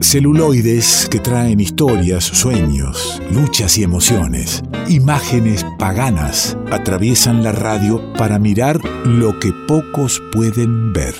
Celuloides 0.00 1.08
que 1.08 1.20
traen 1.20 1.60
historias, 1.60 2.24
sueños, 2.24 3.22
luchas 3.30 3.78
y 3.78 3.84
emociones. 3.84 4.62
Imágenes 4.88 5.64
paganas 5.78 6.58
atraviesan 6.72 7.44
la 7.44 7.52
radio 7.52 8.12
para 8.14 8.40
mirar 8.40 8.84
lo 9.06 9.38
que 9.38 9.52
pocos 9.68 10.20
pueden 10.32 10.92
ver. 10.92 11.14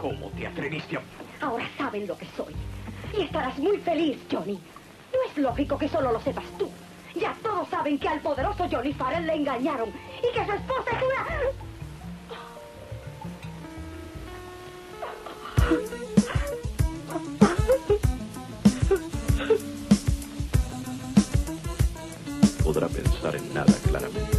¿Cómo 0.00 0.30
te 0.30 0.46
atreviste 0.46 0.96
a... 0.96 1.02
Ahora 1.42 1.68
saben 1.76 2.06
lo 2.06 2.16
que 2.16 2.26
soy. 2.34 2.54
Y 3.16 3.22
estarás 3.22 3.58
muy 3.58 3.76
feliz, 3.78 4.18
Johnny. 4.32 4.54
No 4.54 5.18
es 5.30 5.38
lógico 5.38 5.76
que 5.76 5.88
solo 5.88 6.10
lo 6.10 6.20
sepas 6.20 6.46
tú. 6.58 6.70
Ya 7.14 7.36
todos 7.42 7.68
saben 7.68 7.98
que 7.98 8.08
al 8.08 8.20
poderoso 8.20 8.66
Johnny 8.68 8.94
Farrell 8.94 9.26
le 9.26 9.34
engañaron 9.34 9.90
y 10.18 10.34
que 10.34 10.44
su 10.46 10.52
esposa 10.52 10.90
es 10.90 11.02
una... 11.02 11.73
podrá 22.74 22.88
pensar 22.88 23.36
en 23.36 23.54
nada 23.54 23.72
claramente. 23.86 24.34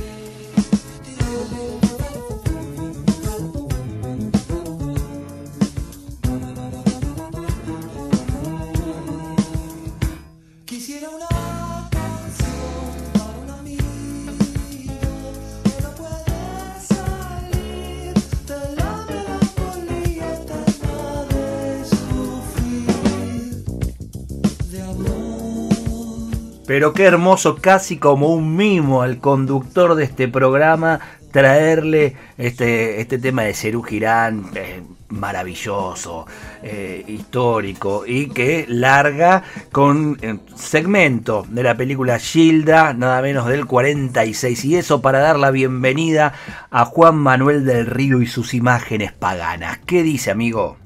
Pero 26.68 26.94
qué 26.94 27.04
hermoso, 27.04 27.58
casi 27.58 27.98
como 27.98 28.30
un 28.30 28.56
mimo 28.56 29.04
al 29.04 29.20
conductor 29.20 29.94
de 29.94 30.04
este 30.04 30.28
programa, 30.28 31.00
traerle 31.32 32.16
este, 32.38 33.02
este 33.02 33.20
tema 33.20 33.44
de 33.44 33.54
Cerú 33.54 33.84
Girán, 33.84 34.46
eh, 34.56 34.82
maravilloso, 35.10 36.26
eh, 36.64 37.04
histórico, 37.08 38.04
y 38.08 38.30
que 38.30 38.66
larga 38.68 39.44
con 39.72 40.18
eh, 40.22 40.40
segmento 40.56 41.46
de 41.50 41.62
la 41.62 41.76
película 41.76 42.18
Gilda, 42.18 42.94
nada 42.94 43.22
menos 43.22 43.46
del 43.48 43.66
46. 43.66 44.66
Y 44.66 44.78
eso 44.78 45.02
para 45.02 45.20
dar 45.20 45.38
la 45.38 45.52
bienvenida 45.52 46.34
a 46.72 46.86
Juan 46.86 47.18
Manuel 47.18 47.66
del 47.66 47.86
Río 47.86 48.22
y 48.22 48.28
sus 48.28 48.54
imágenes 48.56 49.12
paganas. 49.12 49.80
¿Qué 49.86 50.02
dice, 50.02 50.32
amigo? 50.32 50.78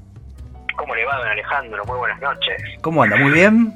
¿Cómo 0.75 0.93
le 0.95 1.05
va, 1.05 1.19
don 1.19 1.27
Alejandro? 1.27 1.85
Muy 1.85 1.97
buenas 1.99 2.19
noches. 2.21 2.61
¿Cómo 2.81 3.03
anda? 3.03 3.15
¿Muy 3.15 3.31
bien? 3.31 3.73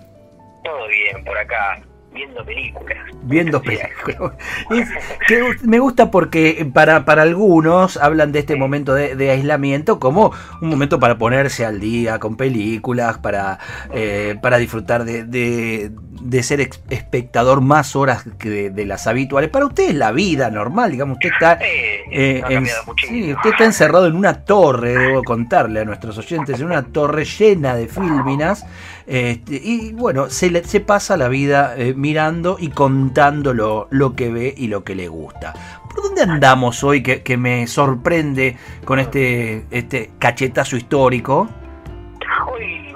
Todo 0.64 0.88
bien 0.88 1.24
por 1.24 1.38
acá, 1.38 1.82
viendo 2.14 2.46
películas. 2.46 2.98
Viendo 3.24 3.62
películas. 3.62 4.34
Es 4.70 4.90
que 5.28 5.42
me 5.68 5.80
gusta 5.80 6.12
porque 6.12 6.68
para, 6.74 7.06
para 7.06 7.22
algunos 7.22 7.98
hablan 7.98 8.32
de 8.32 8.40
este 8.40 8.56
momento 8.56 8.94
de, 8.94 9.16
de 9.16 9.32
aislamiento 9.32 10.00
como 10.00 10.32
un 10.62 10.70
momento 10.70 11.00
para 11.00 11.18
ponerse 11.18 11.66
al 11.66 11.80
día 11.80 12.20
con 12.20 12.36
películas, 12.38 13.18
para, 13.20 13.60
eh, 13.94 14.36
para 14.42 14.58
disfrutar 14.58 15.06
de, 15.06 15.24
de- 15.26 15.92
de 16.24 16.42
ser 16.42 16.62
espectador 16.62 17.60
más 17.60 17.98
horas 17.98 18.24
que 18.40 18.70
de, 18.70 18.86
las 18.86 19.08
habituales. 19.08 19.50
Para 19.50 19.66
usted 19.66 19.90
es 19.90 19.96
la 19.96 20.12
vida 20.14 20.50
normal, 20.50 20.92
digamos, 20.92 21.16
usted 21.18 21.30
está... 21.34 21.54
Eh, 21.62 22.04
eh, 22.12 22.44
en- 22.50 22.66
sí, 23.08 23.34
usted 23.34 23.50
está 23.50 23.66
encerrado 23.66 24.08
en 24.08 24.16
una 24.16 24.46
torre, 24.46 24.98
debo 24.98 25.22
contarle 25.24 25.82
a 25.82 25.86
nuestros 25.86 26.18
oyentes, 26.18 26.60
en 26.62 26.68
una 26.68 26.84
torre 26.84 27.26
llena 27.26 27.76
de 27.76 27.88
filminas. 27.88 28.66
Este, 29.08 29.56
y 29.64 29.94
bueno, 29.94 30.30
se, 30.30 30.50
le- 30.50 30.64
se 30.64 30.80
pasa 30.80 31.18
la 31.18 31.28
vida 31.28 31.76
eh, 31.78 31.94
mirando 31.96 32.58
y 32.60 32.70
contando 32.70 33.54
lo, 33.54 33.88
lo 33.92 34.16
que 34.16 34.32
ve 34.32 34.54
y 34.58 34.68
lo 34.68 34.84
que 34.84 34.96
le 34.96 35.08
gusta. 35.08 35.54
¿Por 35.90 36.04
dónde 36.04 36.24
andamos 36.24 36.84
hoy 36.84 37.04
que, 37.04 37.22
que 37.22 37.38
me 37.38 37.68
sorprende 37.68 38.58
con 38.86 39.00
este, 39.00 39.66
este 39.72 40.12
cachetazo 40.20 40.76
histórico? 40.78 41.50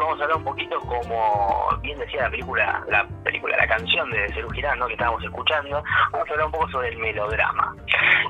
Vamos 0.07 0.21
a 0.21 0.23
hablar 0.23 0.37
un 0.37 0.43
poquito 0.45 0.79
como 0.79 1.67
bien 1.81 1.99
decía 1.99 2.21
la 2.21 2.29
película, 2.29 2.81
la 2.87 3.05
película, 3.25 3.57
la 3.57 3.67
canción 3.67 4.09
de 4.09 4.31
Cerú 4.33 4.49
Girán, 4.51 4.79
¿no? 4.79 4.87
que 4.87 4.93
estábamos 4.93 5.21
escuchando, 5.21 5.83
vamos 6.13 6.29
a 6.29 6.31
hablar 6.31 6.45
un 6.45 6.51
poco 6.53 6.69
sobre 6.69 6.87
el 6.87 6.97
melodrama. 6.97 7.75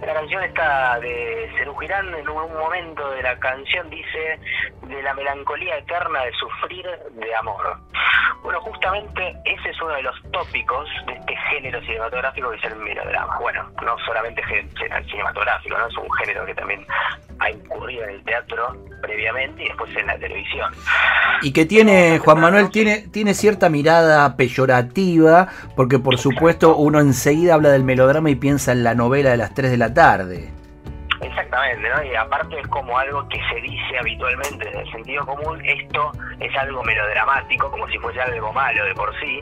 La 0.02 0.14
canción 0.16 0.42
está 0.44 1.00
de 1.00 1.52
Cerú 1.56 1.76
Girán, 1.78 2.12
en 2.16 2.28
un 2.28 2.52
momento 2.52 3.12
de 3.12 3.22
la 3.22 3.38
canción 3.38 3.88
dice 3.92 4.40
de 4.88 5.04
la 5.04 5.14
melancolía 5.14 5.78
eterna 5.78 6.24
de 6.24 6.32
sufrir 6.34 6.88
de 7.12 7.36
amor. 7.36 7.78
Bueno, 8.42 8.60
justamente 8.62 9.36
ese 9.46 9.70
es 9.70 9.80
uno 9.80 9.94
de 9.94 10.02
los 10.02 10.20
tópicos 10.32 10.90
de 11.06 11.14
este 11.14 11.36
género 11.52 11.80
cinematográfico 11.82 12.50
que 12.50 12.58
es 12.58 12.64
el 12.64 12.76
melodrama. 12.78 13.38
Bueno, 13.40 13.70
no 13.84 13.96
solamente 14.00 14.42
gen- 14.46 14.68
cinematográfico, 15.08 15.78
¿no? 15.78 15.86
es 15.86 15.98
un 15.98 16.12
género 16.14 16.44
que 16.44 16.56
también 16.56 16.84
ha 17.47 17.52
incurrido 17.52 18.03
en 18.03 18.09
el 18.12 18.24
teatro 18.24 18.78
previamente 19.02 19.63
y 19.63 19.68
después 19.68 19.96
en 19.96 20.08
la 20.08 20.18
televisión. 20.18 20.72
Y 21.41 21.52
que 21.52 21.66
tiene, 21.66 22.19
Juan 22.19 22.40
Manuel, 22.40 22.69
tiene, 22.69 23.08
tiene 23.12 23.34
cierta 23.34 23.69
mirada 23.69 24.35
peyorativa, 24.35 25.47
porque 25.75 26.00
por 26.00 26.18
supuesto 26.18 26.75
uno 26.75 27.00
enseguida 27.00 27.53
habla 27.53 27.69
del 27.69 27.84
melodrama 27.84 28.30
y 28.30 28.36
piensa 28.36 28.72
en 28.72 28.84
la 28.84 28.96
novela 28.96 29.31
de 29.31 29.38
las 29.38 29.53
3 29.53 29.72
de 29.72 29.78
la 29.78 29.94
tarde. 29.94 30.56
Exactamente, 31.68 31.90
¿no? 31.90 32.04
Y 32.04 32.16
aparte 32.16 32.60
es 32.60 32.68
como 32.68 32.98
algo 32.98 33.28
que 33.30 33.40
se 33.50 33.62
dice 33.62 33.98
habitualmente 34.00 34.66
desde 34.66 34.82
el 34.82 34.92
sentido 34.92 35.26
común, 35.26 35.62
esto 35.66 36.12
es 36.40 36.56
algo 36.58 36.84
melodramático, 36.84 37.70
como 37.70 37.88
si 37.88 37.98
fuese 37.98 38.22
algo 38.22 38.54
malo 38.54 38.86
de 38.86 38.94
por 38.94 39.14
sí. 39.20 39.40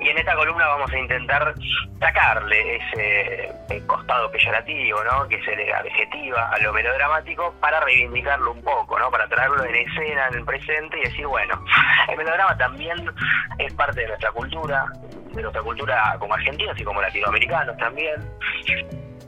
Y 0.00 0.08
en 0.08 0.18
esta 0.18 0.34
columna 0.34 0.66
vamos 0.68 0.90
a 0.92 0.98
intentar 0.98 1.54
sacarle 2.00 2.76
ese 2.76 3.52
eh, 3.70 3.82
costado 3.86 4.30
peyorativo, 4.30 5.02
¿no? 5.04 5.28
Que 5.28 5.42
se 5.42 5.54
le 5.56 5.72
adjetiva 5.72 6.50
a 6.50 6.58
lo 6.58 6.72
melodramático 6.72 7.54
para 7.60 7.80
reivindicarlo 7.80 8.52
un 8.52 8.62
poco, 8.62 8.98
¿no? 8.98 9.10
Para 9.10 9.28
traerlo 9.28 9.64
en 9.64 9.74
escena, 9.74 10.28
en 10.28 10.34
el 10.34 10.44
presente 10.44 10.98
y 10.98 11.02
decir, 11.02 11.26
bueno, 11.26 11.62
el 12.08 12.16
melodrama 12.16 12.56
también 12.56 13.10
es 13.58 13.72
parte 13.74 14.00
de 14.00 14.08
nuestra 14.08 14.30
cultura, 14.32 14.86
de 15.32 15.42
nuestra 15.42 15.62
cultura 15.62 16.16
como 16.18 16.34
argentinos 16.34 16.78
y 16.78 16.84
como 16.84 17.00
latinoamericanos 17.00 17.76
también. 17.76 18.22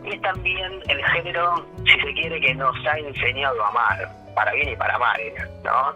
Y 0.05 0.15
es 0.15 0.21
también 0.21 0.73
el 0.89 1.05
género, 1.05 1.67
si 1.85 2.01
se 2.01 2.13
quiere, 2.15 2.41
que 2.41 2.55
nos 2.55 2.75
ha 2.87 2.99
enseñado 2.99 3.65
a 3.65 3.69
amar, 3.69 4.24
para 4.35 4.53
bien 4.53 4.69
y 4.71 4.77
para 4.77 4.99
mal, 4.99 5.21
¿no? 5.65 5.95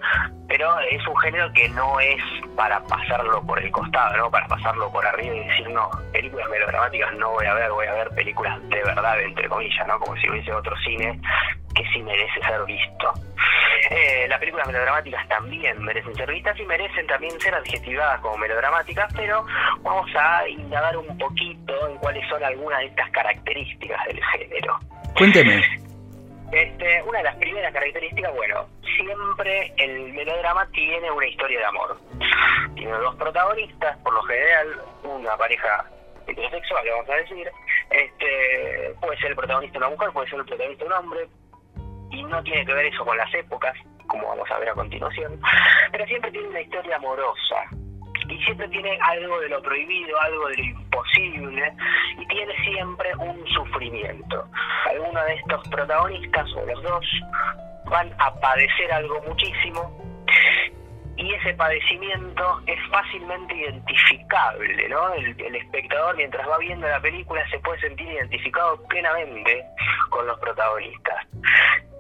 Pero 0.48 0.78
es 0.80 1.06
un 1.06 1.16
género 1.18 1.52
que 1.52 1.68
no 1.70 2.00
es 2.00 2.22
para 2.56 2.80
pasarlo 2.84 3.42
por 3.42 3.58
el 3.58 3.70
costado, 3.70 4.16
¿no? 4.16 4.30
Para 4.30 4.46
pasarlo 4.46 4.90
por 4.90 5.06
arriba 5.06 5.34
y 5.34 5.48
decir, 5.48 5.68
no, 5.70 5.90
películas 6.12 6.48
melodramáticas 6.48 7.14
no 7.14 7.30
voy 7.30 7.46
a 7.46 7.54
ver, 7.54 7.70
voy 7.70 7.86
a 7.86 7.94
ver 7.94 8.08
películas 8.10 8.58
de 8.68 8.82
verdad, 8.82 9.20
entre 9.20 9.48
comillas, 9.48 9.86
¿no? 9.86 9.98
Como 9.98 10.16
si 10.16 10.30
hubiese 10.30 10.52
otro 10.52 10.76
cine 10.78 11.20
que 11.74 11.84
sí 11.92 12.02
merece 12.02 12.40
ser 12.40 12.64
visto. 12.64 13.12
Eh, 13.90 14.26
las 14.28 14.38
películas 14.38 14.66
melodramáticas 14.66 15.26
también 15.28 15.82
merecen 15.82 16.14
ser 16.14 16.30
vistas 16.32 16.58
y 16.58 16.64
merecen 16.64 17.06
también 17.06 17.38
ser 17.40 17.54
adjetivadas 17.54 18.20
como 18.20 18.36
melodramáticas, 18.38 19.12
pero 19.14 19.44
vamos 19.82 20.10
a 20.16 20.48
indagar 20.48 20.96
un 20.96 21.16
poquito 21.18 21.88
en 21.88 21.96
cuáles 21.98 22.28
son 22.28 22.42
algunas 22.42 22.80
de 22.80 22.86
estas 22.86 23.10
características 23.10 24.04
del 24.06 24.20
género. 24.24 24.78
Cuénteme. 25.14 25.87
Este, 26.52 27.02
una 27.02 27.18
de 27.18 27.24
las 27.24 27.36
primeras 27.36 27.72
características, 27.72 28.34
bueno, 28.34 28.66
siempre 28.96 29.72
el 29.76 30.12
melodrama 30.14 30.66
tiene 30.72 31.10
una 31.10 31.26
historia 31.26 31.58
de 31.58 31.64
amor. 31.66 31.98
Tiene 32.74 32.92
dos 32.92 33.14
protagonistas, 33.16 33.96
por 33.98 34.14
lo 34.14 34.22
general, 34.22 34.80
una 35.04 35.36
pareja 35.36 35.84
heterosexual, 36.26 36.84
vamos 36.90 37.10
a 37.10 37.16
decir. 37.16 37.50
Este, 37.90 38.94
puede 39.00 39.18
ser 39.18 39.30
el 39.30 39.36
protagonista 39.36 39.78
una 39.78 39.90
mujer, 39.90 40.10
puede 40.12 40.28
ser 40.28 40.38
el 40.38 40.46
protagonista 40.46 40.84
un 40.84 40.92
hombre, 40.92 41.28
y 42.10 42.22
no 42.24 42.42
tiene 42.42 42.64
que 42.64 42.72
ver 42.72 42.86
eso 42.86 43.04
con 43.04 43.16
las 43.16 43.32
épocas, 43.34 43.76
como 44.06 44.28
vamos 44.28 44.50
a 44.50 44.58
ver 44.58 44.70
a 44.70 44.74
continuación, 44.74 45.40
pero 45.92 46.06
siempre 46.06 46.30
tiene 46.30 46.48
una 46.48 46.60
historia 46.60 46.96
amorosa. 46.96 47.68
Y 48.28 48.38
siempre 48.44 48.68
tiene 48.68 48.98
algo 49.02 49.40
de 49.40 49.48
lo 49.48 49.62
prohibido, 49.62 50.20
algo 50.20 50.48
de 50.48 50.56
lo 50.56 50.64
imposible, 50.64 51.72
y 52.18 52.26
tiene 52.26 52.54
siempre 52.64 53.10
un 53.16 53.46
sufrimiento. 53.48 54.44
Alguno 54.90 55.24
de 55.24 55.34
estos 55.34 55.68
protagonistas, 55.68 56.52
o 56.54 56.66
los 56.66 56.82
dos, 56.82 57.06
van 57.86 58.12
a 58.18 58.34
padecer 58.40 58.92
algo 58.92 59.20
muchísimo, 59.26 60.07
y 61.18 61.34
ese 61.34 61.52
padecimiento 61.54 62.60
es 62.66 62.78
fácilmente 62.90 63.54
identificable, 63.54 64.88
¿no? 64.88 65.12
El, 65.14 65.40
el 65.40 65.56
espectador 65.56 66.16
mientras 66.16 66.48
va 66.48 66.58
viendo 66.58 66.88
la 66.88 67.00
película 67.00 67.42
se 67.50 67.58
puede 67.58 67.80
sentir 67.80 68.06
identificado 68.06 68.80
plenamente 68.84 69.64
con 70.10 70.26
los 70.26 70.38
protagonistas. 70.38 71.26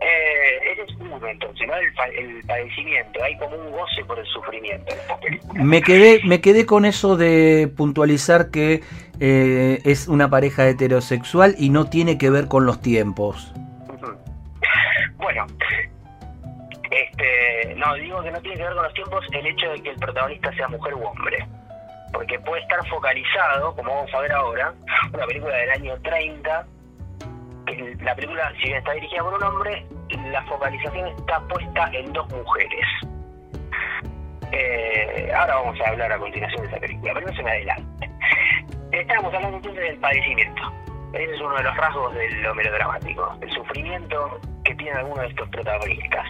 Eh, 0.00 0.72
ese 0.72 0.82
es 0.82 0.96
uno 1.00 1.26
entonces, 1.26 1.66
¿no? 1.66 1.74
El, 1.74 1.92
el 2.16 2.44
padecimiento, 2.44 3.22
hay 3.22 3.36
como 3.38 3.56
un 3.56 3.72
goce 3.72 4.04
por 4.06 4.18
el 4.20 4.26
sufrimiento 4.26 4.92
en 4.92 5.00
esta 5.00 5.18
película. 5.18 5.64
Me 5.64 5.82
quedé, 5.82 6.20
me 6.24 6.40
quedé 6.40 6.64
con 6.64 6.84
eso 6.84 7.16
de 7.16 7.68
puntualizar 7.76 8.52
que 8.52 8.82
eh, 9.18 9.80
es 9.84 10.06
una 10.06 10.30
pareja 10.30 10.68
heterosexual 10.68 11.56
y 11.58 11.70
no 11.70 11.90
tiene 11.90 12.18
que 12.18 12.30
ver 12.30 12.46
con 12.46 12.66
los 12.66 12.80
tiempos. 12.80 13.52
Bueno, 15.16 15.46
Este, 16.90 17.74
no, 17.76 17.94
digo 17.94 18.22
que 18.22 18.30
no 18.30 18.40
tiene 18.40 18.56
que 18.56 18.64
ver 18.64 18.74
con 18.74 18.84
los 18.84 18.94
tiempos 18.94 19.26
el 19.32 19.46
hecho 19.46 19.70
de 19.70 19.82
que 19.82 19.90
el 19.90 19.96
protagonista 19.96 20.52
sea 20.54 20.68
mujer 20.68 20.94
u 20.94 21.04
hombre. 21.04 21.46
Porque 22.12 22.38
puede 22.40 22.62
estar 22.62 22.86
focalizado, 22.88 23.74
como 23.76 23.94
vamos 23.94 24.14
a 24.14 24.20
ver 24.20 24.32
ahora, 24.32 24.72
una 25.12 25.26
película 25.26 25.54
del 25.56 25.70
año 25.70 26.00
30, 26.02 26.66
que 27.66 27.96
la 28.00 28.14
película, 28.14 28.52
si 28.56 28.64
bien 28.64 28.78
está 28.78 28.92
dirigida 28.92 29.22
por 29.22 29.34
un 29.34 29.42
hombre, 29.42 29.84
la 30.30 30.42
focalización 30.44 31.08
está 31.08 31.40
puesta 31.48 31.90
en 31.92 32.12
dos 32.12 32.28
mujeres. 32.30 32.86
Eh, 34.52 35.30
ahora 35.36 35.56
vamos 35.56 35.78
a 35.80 35.90
hablar 35.90 36.12
a 36.12 36.18
continuación 36.18 36.62
de 36.62 36.68
esa 36.68 36.80
película, 36.80 37.12
pero 37.14 37.26
no 37.26 37.34
se 37.34 37.42
me 37.42 37.50
adelante. 37.50 38.10
Estábamos 38.92 39.34
hablando 39.34 39.56
entonces 39.58 39.82
del 39.82 39.98
padecimiento. 39.98 40.62
Ese 41.12 41.34
es 41.34 41.40
uno 41.40 41.56
de 41.56 41.62
los 41.62 41.76
rasgos 41.76 42.14
de 42.14 42.30
lo 42.42 42.54
melodramático, 42.54 43.36
el 43.40 43.50
sufrimiento 43.50 44.40
que 44.64 44.74
tienen 44.74 44.98
algunos 44.98 45.20
de 45.20 45.28
estos 45.28 45.48
protagonistas. 45.48 46.26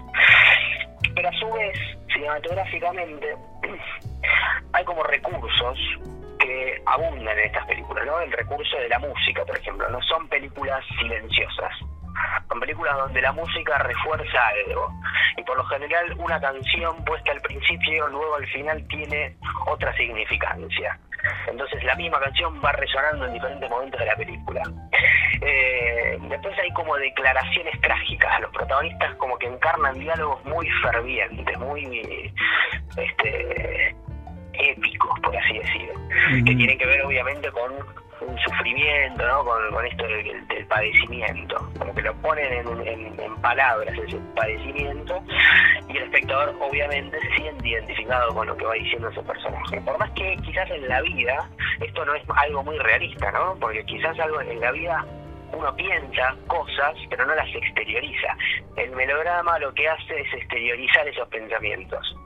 Pero 1.19 1.31
a 1.31 1.33
su 1.33 1.51
vez, 1.51 1.77
cinematográficamente, 2.15 3.37
hay 4.73 4.85
como 4.85 5.03
recursos 5.03 5.77
que 6.39 6.81
abundan 6.87 7.37
en 7.37 7.47
estas 7.47 7.67
películas, 7.67 8.07
¿no? 8.07 8.21
El 8.21 8.31
recurso 8.31 8.77
de 8.77 8.89
la 8.89 9.01
música, 9.01 9.45
por 9.45 9.59
ejemplo, 9.59 9.91
no 9.91 10.01
son 10.03 10.29
películas 10.29 10.85
silenciosas. 11.01 11.73
Son 12.49 12.61
películas 12.61 12.97
donde 12.99 13.21
la 13.21 13.33
música 13.33 13.79
refuerza 13.79 14.47
algo. 14.47 14.93
Y 15.37 15.43
por 15.43 15.57
lo 15.57 15.65
general 15.65 16.15
una 16.21 16.41
canción 16.41 17.05
puesta 17.05 17.33
al 17.33 17.41
principio, 17.41 18.07
luego 18.07 18.37
al 18.37 18.47
final 18.47 18.87
tiene 18.87 19.35
otra 19.67 19.93
significancia. 19.97 21.01
Entonces 21.49 21.83
la 21.83 21.97
misma 21.97 22.21
canción 22.21 22.63
va 22.65 22.71
resonando 22.71 23.27
en 23.27 23.33
diferentes 23.33 23.69
momentos 23.69 23.99
de 23.99 24.07
la 24.07 24.15
película. 24.15 24.63
Eh, 25.41 26.19
después 26.29 26.59
hay 26.59 26.71
como 26.73 26.97
declaraciones 26.97 27.81
trágicas. 27.81 28.41
Los 28.41 28.51
protagonistas 28.53 29.15
como 29.17 29.37
que 29.39 29.47
encarnan 29.47 29.99
diálogos 29.99 30.45
muy 30.45 30.69
fervientes, 30.83 31.59
muy 31.59 32.33
este, 32.97 33.95
épicos, 34.55 35.19
por 35.21 35.37
así 35.37 35.59
decirlo. 35.59 35.95
Que 36.45 36.55
tienen 36.57 36.79
que 36.79 36.87
ver 36.87 37.03
obviamente 37.05 37.51
con 37.53 37.73
un 38.21 38.37
sufrimiento, 38.41 39.25
¿no? 39.27 39.45
Con, 39.45 39.71
con 39.73 39.87
esto 39.87 40.05
del, 40.07 40.47
del 40.49 40.67
padecimiento. 40.67 41.71
Como 41.79 41.95
que 41.95 42.03
lo 42.03 42.15
ponen 42.17 42.53
en, 42.53 42.87
en- 42.89 43.21
en 43.21 43.37
palabras 43.41 43.97
ese 43.97 44.19
padecimiento 44.35 45.23
y 45.89 45.97
el 45.97 46.03
espectador 46.05 46.55
obviamente 46.61 47.19
se 47.21 47.37
siente 47.37 47.69
identificado 47.69 48.35
con 48.35 48.47
lo 48.49 48.57
que 48.57 48.65
va 48.65 48.75
diciendo 48.75 49.09
ese 49.09 49.23
personaje. 49.23 49.81
Por 49.83 49.97
más 49.99 50.11
que 50.11 50.37
quizás 50.45 50.69
en 50.71 50.89
la 50.89 51.01
vida 51.03 51.49
esto 51.81 52.05
no 52.05 52.15
es 52.17 52.23
algo 52.37 52.65
muy 52.65 52.77
realista, 52.79 53.31
¿no? 53.31 53.57
Porque 53.61 53.85
quizás 53.85 54.19
algo 54.19 54.41
en 54.41 54.61
la 54.61 54.73
vida 54.73 55.07
uno 55.53 55.75
piensa 55.77 56.37
cosas 56.47 56.95
pero 57.09 57.27
no 57.27 57.35
las 57.35 57.49
exterioriza. 57.55 58.37
El 58.77 58.91
melodrama 58.93 59.59
lo 59.59 59.73
que 59.75 59.89
hace 59.89 60.21
es 60.21 60.35
exteriorizar 60.35 61.07
esos 61.09 61.29
pensamientos. 61.29 62.17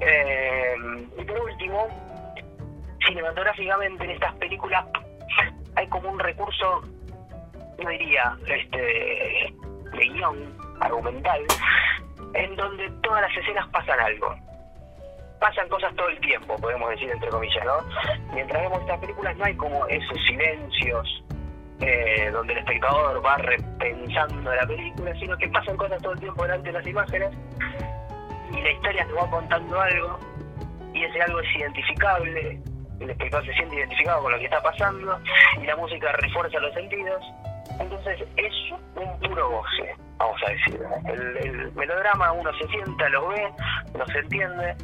Eh, 0.00 0.74
y 1.18 1.24
por 1.24 1.40
último, 1.40 1.88
cinematográficamente 3.06 4.04
en 4.04 4.10
estas 4.10 4.34
películas 4.36 4.84
hay 5.76 5.86
como 5.88 6.10
un 6.10 6.18
recurso, 6.18 6.82
no 7.82 7.90
diría, 7.90 8.36
este, 8.46 9.52
de 9.96 10.08
guion 10.08 10.56
argumental, 10.80 11.42
en 12.34 12.56
donde 12.56 12.90
todas 13.02 13.22
las 13.22 13.36
escenas 13.36 13.68
pasan 13.68 14.00
algo. 14.00 14.34
Pasan 15.40 15.68
cosas 15.68 15.94
todo 15.94 16.08
el 16.08 16.18
tiempo, 16.20 16.56
podemos 16.56 16.88
decir 16.90 17.10
entre 17.10 17.28
comillas, 17.28 17.64
¿no? 17.64 17.76
Mientras 18.32 18.62
vemos 18.62 18.80
estas 18.80 18.98
películas 19.00 19.36
no 19.36 19.44
hay 19.44 19.54
como 19.56 19.86
esos 19.88 20.18
silencios 20.26 21.24
eh, 21.86 22.30
donde 22.30 22.54
el 22.54 22.58
espectador 22.60 23.24
va 23.24 23.36
repensando 23.36 24.54
la 24.54 24.66
película, 24.66 25.14
sino 25.20 25.36
que 25.36 25.48
pasan 25.48 25.76
cosas 25.76 26.00
todo 26.00 26.12
el 26.12 26.20
tiempo 26.20 26.42
delante 26.42 26.68
de 26.68 26.72
las 26.72 26.86
imágenes 26.86 27.30
y 28.52 28.62
la 28.62 28.70
historia 28.70 29.04
nos 29.04 29.16
va 29.18 29.30
contando 29.30 29.80
algo 29.80 30.18
y 30.94 31.04
ese 31.04 31.20
algo 31.20 31.40
es 31.40 31.56
identificable, 31.56 32.60
el 33.00 33.10
espectador 33.10 33.44
se 33.46 33.52
siente 33.54 33.76
identificado 33.76 34.22
con 34.22 34.32
lo 34.32 34.38
que 34.38 34.44
está 34.44 34.62
pasando 34.62 35.18
y 35.60 35.66
la 35.66 35.76
música 35.76 36.12
refuerza 36.12 36.58
los 36.60 36.72
sentidos. 36.72 37.22
Entonces 37.78 38.24
es 38.36 38.52
un 38.94 39.18
puro 39.20 39.50
goce, 39.50 39.94
vamos 40.16 40.40
a 40.46 40.50
decir. 40.50 40.80
El, 41.06 41.36
el 41.36 41.72
melodrama 41.72 42.32
uno 42.32 42.50
se 42.56 42.66
sienta, 42.68 43.08
los 43.10 43.28
ve, 43.28 43.48
los 43.98 44.14
entiende 44.14 44.74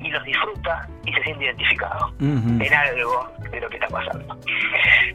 y 0.00 0.08
los 0.08 0.24
disfruta 0.24 0.88
y 1.04 1.12
se 1.12 1.22
siente 1.22 1.44
identificado 1.44 2.12
en 2.20 2.74
algo 2.74 3.32
de 3.50 3.60
lo 3.60 3.68
que 3.68 3.76
está 3.76 3.88
pasando. 3.88 4.36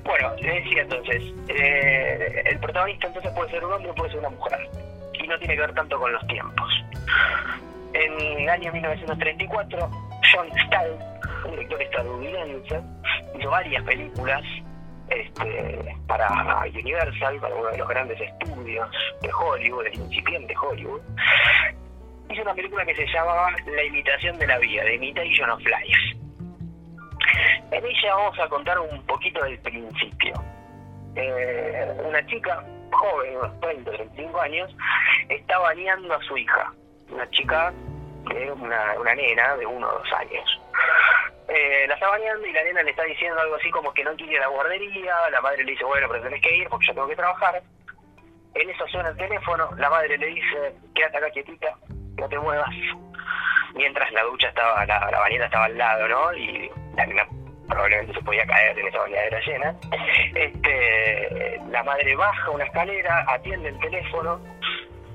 Bueno, 0.04 0.32
les 0.42 0.64
decía 0.64 0.82
entonces, 0.82 1.24
eh, 1.48 2.44
el 2.46 2.60
protagonista 2.60 3.08
entonces 3.08 3.32
puede 3.34 3.52
ser 3.52 3.64
un 3.64 3.74
hombre 3.74 3.92
o 3.92 3.96
puede 3.96 4.12
ser 4.12 4.20
una 4.20 4.30
mujer 4.30 4.70
y 5.14 5.28
no 5.28 5.38
tiene 5.40 5.56
que 5.56 5.62
ver 5.62 5.74
tanto 5.74 6.00
con 6.00 6.12
los 6.12 6.26
tiempos. 6.28 6.86
En 7.94 8.42
el 8.42 8.50
año 8.50 8.72
1934, 8.72 9.90
John 10.34 10.48
Stahl, 10.66 10.98
un 11.46 11.52
director 11.52 11.82
estadounidense, 11.82 12.82
hizo 13.38 13.50
varias 13.50 13.84
películas 13.84 14.44
este, 15.10 15.96
para 16.08 16.64
Universal, 16.74 17.38
para 17.40 17.56
uno 17.56 17.68
de 17.70 17.78
los 17.78 17.88
grandes 17.88 18.20
estudios 18.22 18.90
de 19.22 19.30
Hollywood, 19.34 19.86
el 19.88 19.96
incipiente 19.96 20.56
Hollywood. 20.56 21.02
Hizo 22.32 22.44
una 22.44 22.54
película 22.54 22.86
que 22.86 22.96
se 22.96 23.06
llamaba 23.08 23.52
La 23.66 23.84
imitación 23.84 24.38
de 24.40 24.48
la 24.48 24.58
vida, 24.60 24.84
The 24.84 24.96
Imitation 24.96 25.50
of 25.50 25.60
Life. 25.60 26.18
En 27.72 27.86
ella 27.86 28.16
vamos 28.16 28.40
a 28.40 28.48
contar 28.48 28.80
un 28.80 29.06
poquito 29.06 29.44
del 29.44 29.60
principio. 29.60 30.34
Eh, 31.16 31.94
una 32.06 32.26
chica 32.28 32.64
joven, 32.90 33.36
unos 33.36 33.60
30, 33.60 33.92
35 33.92 34.42
años, 34.42 34.76
está 35.28 35.60
bañando 35.60 36.14
a 36.14 36.22
su 36.24 36.38
hija. 36.38 36.72
Una 37.10 37.30
chica, 37.32 37.74
de 38.34 38.52
una, 38.54 38.98
una 38.98 39.14
nena 39.14 39.58
de 39.58 39.66
uno 39.66 39.90
o 39.90 39.94
dos 39.98 40.14
años. 40.14 40.62
Eh, 41.50 41.86
la 41.86 41.96
está 41.96 42.08
bañando 42.08 42.48
y 42.48 42.54
la 42.54 42.64
nena 42.64 42.82
le 42.84 42.92
está 42.92 43.04
diciendo 43.04 43.42
algo 43.42 43.56
así 43.56 43.70
como 43.72 43.94
que 43.94 44.06
no 44.06 44.16
quiere 44.16 44.40
la 44.40 44.48
guardería. 44.48 45.16
La 45.32 45.42
madre 45.42 45.66
le 45.66 45.72
dice, 45.72 45.84
bueno, 45.84 46.08
pero 46.10 46.24
tenés 46.24 46.42
que 46.42 46.56
ir 46.56 46.70
porque 46.70 46.88
yo 46.88 46.94
tengo 46.94 47.10
que 47.10 47.16
trabajar. 47.18 47.62
En 48.54 48.70
eso 48.70 48.88
suena 48.88 49.10
el 49.10 49.18
teléfono, 49.18 49.70
la 49.76 49.90
madre 49.90 50.18
le 50.18 50.28
dice, 50.28 50.76
quédate 50.94 51.18
acá 51.18 51.30
quietita, 51.32 51.74
no 52.22 52.30
te 52.30 52.40
muevas. 52.40 52.70
Mientras 53.74 54.12
la 54.12 54.24
ducha 54.24 54.48
estaba, 54.48 54.86
la, 54.86 55.10
la 55.12 55.20
bañera 55.20 55.46
estaba 55.46 55.66
al 55.66 55.78
lado, 55.78 56.08
¿no? 56.08 56.34
Y 56.34 56.70
la 56.96 57.06
nena 57.06 57.28
probablemente 57.68 58.14
se 58.14 58.22
podía 58.22 58.46
caer 58.46 58.78
en 58.78 58.88
esa 58.88 59.00
bañadera 59.00 59.40
llena. 59.40 59.76
Este, 60.36 61.60
la 61.70 61.84
madre 61.84 62.16
baja 62.16 62.52
una 62.52 62.66
escalera, 62.66 63.26
atiende 63.28 63.70
el 63.70 63.80
teléfono. 63.80 64.40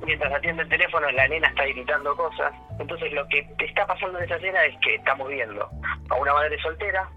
Mientras 0.04 0.32
atiende 0.32 0.62
el 0.62 0.68
teléfono, 0.68 1.10
la 1.10 1.28
nena 1.28 1.48
está 1.48 1.64
gritando 1.64 2.16
cosas. 2.16 2.52
Entonces, 2.78 3.12
lo 3.12 3.26
que 3.28 3.42
te 3.58 3.66
está 3.66 3.86
pasando 3.86 4.18
en 4.18 4.24
esa 4.24 4.36
escena 4.36 4.64
es 4.64 4.76
que 4.80 4.96
estamos 4.96 5.28
viendo 5.28 5.68
a 6.10 6.14
una 6.14 6.32
madre 6.32 6.58
soltera 6.60 7.08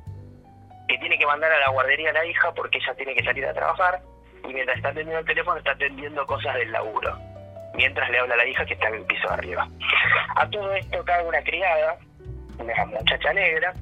que 0.87 0.97
tiene 0.97 1.17
que 1.17 1.25
mandar 1.25 1.51
a 1.51 1.59
la 1.59 1.69
guardería 1.69 2.09
a 2.09 2.13
la 2.13 2.25
hija 2.25 2.51
porque 2.53 2.77
ella 2.79 2.93
tiene 2.95 3.15
que 3.15 3.23
salir 3.23 3.45
a 3.45 3.53
trabajar 3.53 4.01
y 4.43 4.53
mientras 4.53 4.77
está 4.77 4.89
atendiendo 4.89 5.19
el 5.19 5.25
teléfono 5.25 5.57
está 5.57 5.71
atendiendo 5.71 6.25
cosas 6.25 6.55
del 6.55 6.71
laburo 6.71 7.28
mientras 7.75 8.09
le 8.09 8.19
habla 8.19 8.35
la 8.35 8.47
hija 8.47 8.65
que 8.65 8.73
está 8.73 8.87
en 8.87 8.95
el 8.95 9.05
piso 9.05 9.27
de 9.27 9.33
arriba. 9.33 9.67
A 10.35 10.49
todo 10.49 10.73
esto 10.73 11.03
cae 11.05 11.25
una 11.25 11.41
criada, 11.41 11.97
una 12.57 12.85
muchacha 12.85 13.33
negra, 13.33 13.73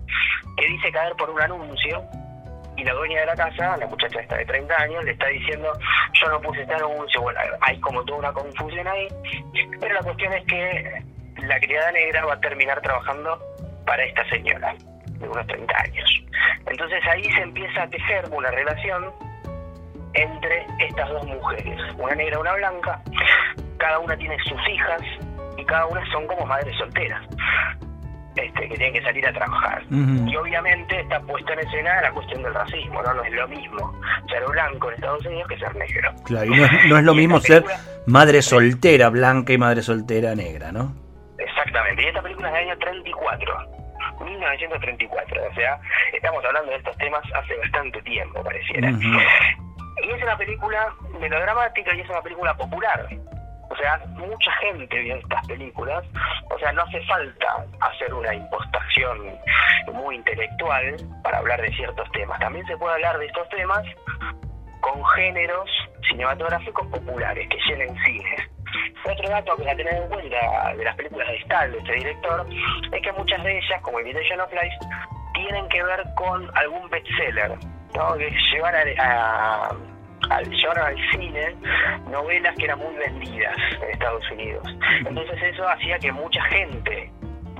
que 0.57 0.67
dice 0.67 0.91
caer 0.91 1.13
por 1.13 1.29
un 1.29 1.41
anuncio 1.41 2.03
y 2.75 2.83
la 2.83 2.93
dueña 2.93 3.21
de 3.21 3.25
la 3.25 3.35
casa, 3.35 3.75
la 3.77 3.87
muchacha 3.87 4.19
esta 4.19 4.37
de 4.37 4.45
30 4.45 4.81
años, 4.81 5.03
le 5.03 5.11
está 5.11 5.27
diciendo 5.27 5.73
yo 6.13 6.29
no 6.29 6.41
puse 6.41 6.61
este 6.61 6.73
anuncio, 6.75 7.21
bueno, 7.21 7.39
hay 7.61 7.79
como 7.79 8.03
toda 8.05 8.19
una 8.19 8.33
confusión 8.33 8.87
ahí, 8.87 9.07
pero 9.79 9.93
la 9.93 10.01
cuestión 10.01 10.33
es 10.33 10.45
que 10.45 11.03
la 11.43 11.59
criada 11.59 11.91
negra 11.91 12.25
va 12.25 12.33
a 12.33 12.39
terminar 12.39 12.81
trabajando 12.81 13.39
para 13.85 14.03
esta 14.03 14.27
señora 14.29 14.75
de 15.07 15.27
unos 15.27 15.47
30 15.47 15.75
años. 15.81 16.23
Entonces 16.67 17.03
ahí 17.07 17.23
se 17.23 17.41
empieza 17.41 17.83
a 17.83 17.89
tejer 17.89 18.25
una 18.31 18.51
relación 18.51 19.11
entre 20.13 20.65
estas 20.79 21.09
dos 21.09 21.25
mujeres, 21.25 21.79
una 21.97 22.15
negra 22.15 22.37
y 22.37 22.41
una 22.41 22.53
blanca, 22.53 23.01
cada 23.77 23.99
una 23.99 24.15
tiene 24.17 24.37
sus 24.43 24.59
hijas 24.69 25.01
y 25.57 25.65
cada 25.65 25.85
una 25.87 26.05
son 26.11 26.27
como 26.27 26.45
madres 26.45 26.75
solteras, 26.77 27.21
este, 28.35 28.69
que 28.69 28.75
tienen 28.75 28.93
que 28.93 29.01
salir 29.01 29.25
a 29.27 29.33
trabajar. 29.33 29.83
Y 29.89 30.35
obviamente 30.35 30.99
está 30.99 31.19
puesta 31.21 31.53
en 31.53 31.59
escena 31.59 32.01
la 32.01 32.11
cuestión 32.11 32.43
del 32.43 32.53
racismo, 32.53 33.01
¿no? 33.01 33.13
No 33.13 33.23
es 33.23 33.31
lo 33.33 33.47
mismo 33.47 33.93
ser 34.29 34.45
blanco 34.45 34.89
en 34.89 34.95
Estados 34.95 35.25
Unidos 35.25 35.47
que 35.47 35.57
ser 35.57 35.75
negro. 35.75 36.11
Claro, 36.25 36.45
y 36.45 36.57
no 36.57 36.65
es, 36.65 36.71
no 36.87 36.97
es 36.97 37.03
lo 37.03 37.13
mismo 37.15 37.39
ser 37.39 37.63
madre 38.05 38.41
soltera 38.41 39.09
blanca 39.09 39.53
y 39.53 39.57
madre 39.57 39.81
soltera 39.81 40.35
negra, 40.35 40.71
¿no? 40.71 40.93
Exactamente, 41.37 42.03
y 42.03 42.05
esta 42.07 42.21
película 42.21 42.49
es 42.49 42.53
del 42.53 42.69
año 42.69 42.77
34, 42.79 43.77
1934, 44.23 45.41
o 45.49 45.53
sea, 45.53 45.79
estamos 46.13 46.43
hablando 46.45 46.71
de 46.71 46.77
estos 46.77 46.97
temas 46.97 47.23
hace 47.33 47.55
bastante 47.57 48.01
tiempo, 48.01 48.43
pareciera. 48.43 48.89
Y 48.89 50.11
es 50.11 50.23
una 50.23 50.37
película 50.37 50.93
melodramática 51.19 51.95
y 51.95 52.01
es 52.01 52.09
una 52.09 52.21
película 52.21 52.55
popular. 52.55 53.07
O 53.77 53.79
sea, 53.79 54.01
mucha 54.15 54.51
gente 54.53 54.99
vio 54.99 55.15
estas 55.17 55.45
películas. 55.47 56.03
O 56.49 56.57
sea, 56.57 56.71
no 56.71 56.81
hace 56.81 56.99
falta 57.05 57.47
hacer 57.81 58.11
una 58.11 58.33
impostación 58.33 59.37
muy 59.93 60.15
intelectual 60.15 60.95
para 61.23 61.37
hablar 61.37 61.61
de 61.61 61.71
ciertos 61.73 62.11
temas. 62.11 62.39
También 62.39 62.65
se 62.65 62.75
puede 62.77 62.95
hablar 62.95 63.19
de 63.19 63.27
estos 63.27 63.47
temas 63.49 63.83
con 64.81 65.05
géneros 65.15 65.69
cinematográficos 66.09 66.87
populares 66.87 67.47
que 67.49 67.57
llenen 67.69 67.95
cines. 68.03 68.49
Otro 69.05 69.29
dato 69.29 69.55
que 69.57 69.69
a 69.69 69.75
tener 69.75 69.93
en 69.95 70.07
cuenta 70.09 70.73
de 70.75 70.83
las 70.83 70.95
películas 70.95 71.27
de 71.27 71.41
Stahl, 71.41 71.71
de 71.71 71.77
este 71.77 71.93
director, 71.93 72.45
es 72.91 73.01
que 73.01 73.11
muchas 73.13 73.43
de 73.43 73.57
ellas, 73.59 73.81
como 73.81 73.99
Invitation 73.99 74.41
of 74.41 74.51
Life, 74.51 74.77
tienen 75.33 75.67
que 75.69 75.83
ver 75.83 76.03
con 76.15 76.49
algún 76.57 76.89
bestseller, 76.89 77.51
¿no? 77.95 78.13
Que 78.17 78.29
llevar 78.53 78.75
a, 78.75 78.81
a- 78.99 79.75
al 80.29 80.49
llevar 80.49 80.79
al 80.79 80.95
cine 81.11 81.55
novelas 82.09 82.55
que 82.55 82.65
eran 82.65 82.79
muy 82.79 82.95
vendidas 82.95 83.55
en 83.81 83.89
Estados 83.91 84.31
Unidos. 84.31 84.63
Entonces 85.05 85.41
eso 85.41 85.67
hacía 85.67 85.99
que 85.99 86.11
mucha 86.11 86.41
gente 86.45 87.11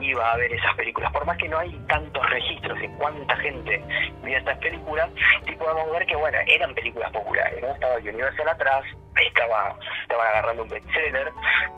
iba 0.01 0.31
a 0.31 0.37
ver 0.37 0.53
esas 0.53 0.75
películas. 0.75 1.11
Por 1.11 1.25
más 1.25 1.37
que 1.37 1.49
no 1.49 1.57
hay 1.57 1.71
tantos 1.87 2.29
registros 2.29 2.79
de 2.79 2.89
cuánta 2.97 3.35
gente 3.37 3.81
vio 4.23 4.37
estas 4.37 4.57
películas, 4.59 5.09
sí 5.45 5.55
podemos 5.55 5.91
ver 5.91 6.05
que, 6.05 6.15
bueno, 6.15 6.37
eran 6.47 6.73
películas 6.73 7.11
populares, 7.11 7.61
¿no? 7.61 7.73
Estaba 7.73 7.97
Universal 7.97 8.49
atrás, 8.49 8.83
estaba, 9.15 9.75
estaban 10.03 10.27
agarrando 10.27 10.63
un 10.63 10.69
bestseller 10.69 11.31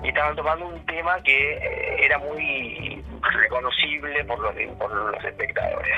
y 0.03 0.09
estaban 0.09 0.35
tomando 0.35 0.67
un 0.67 0.85
tema 0.85 1.21
que 1.23 1.53
eh, 1.53 2.05
era 2.05 2.17
muy 2.19 2.98
reconocible 3.21 4.23
por 4.25 4.39
los, 4.39 4.53
por 4.77 4.91
los 4.91 5.23
espectadores. 5.23 5.95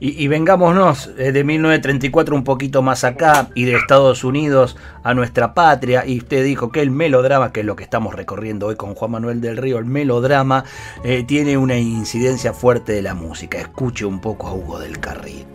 Y, 0.00 0.26
vengámonos 0.28 1.06
eh, 1.18 1.32
de 1.32 1.44
1934 1.44 2.34
un 2.34 2.44
poquito 2.44 2.82
más 2.82 3.04
acá 3.04 3.48
y 3.54 3.64
de 3.64 3.76
Estados 3.76 4.24
Unidos 4.24 4.76
a 5.02 5.14
nuestra 5.14 5.54
patria. 5.54 6.04
Y 6.04 6.18
usted 6.18 6.44
dijo 6.44 6.70
que 6.70 6.82
el 6.82 6.90
melodrama, 6.90 7.52
que 7.52 7.60
es 7.60 7.66
lo 7.66 7.76
que 7.76 7.84
estamos 7.84 8.14
recorriendo 8.14 8.66
hoy 8.66 8.76
con 8.76 8.94
Juan 8.94 9.12
Manuel 9.12 9.40
del 9.40 9.56
Río, 9.56 9.78
el 9.78 9.86
melodrama 9.86 10.64
eh, 11.04 11.24
tiene 11.24 11.56
una 11.56 11.76
incidencia 11.76 12.52
fuerte 12.52 12.92
de 12.92 13.02
la 13.02 13.14
música. 13.14 13.58
Escuche 13.58 14.04
un 14.04 14.20
poco 14.20 14.48
a 14.48 14.52
Hugo 14.52 14.78
del 14.78 14.98
Carril. 14.98 15.46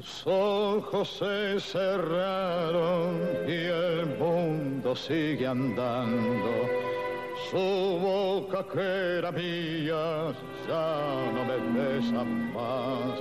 Sus 0.00 0.26
ojos 0.28 1.08
se 1.08 1.58
cerraron 1.58 3.20
y 3.48 3.52
el 3.52 4.06
mundo 4.16 4.94
sigue 4.94 5.44
andando. 5.44 6.68
Su 7.50 7.58
boca 7.58 8.64
que 8.72 9.18
era 9.18 9.32
mía 9.32 10.32
ya 10.68 11.32
no 11.34 11.44
me 11.44 11.80
besa 11.80 12.22
más. 12.22 13.18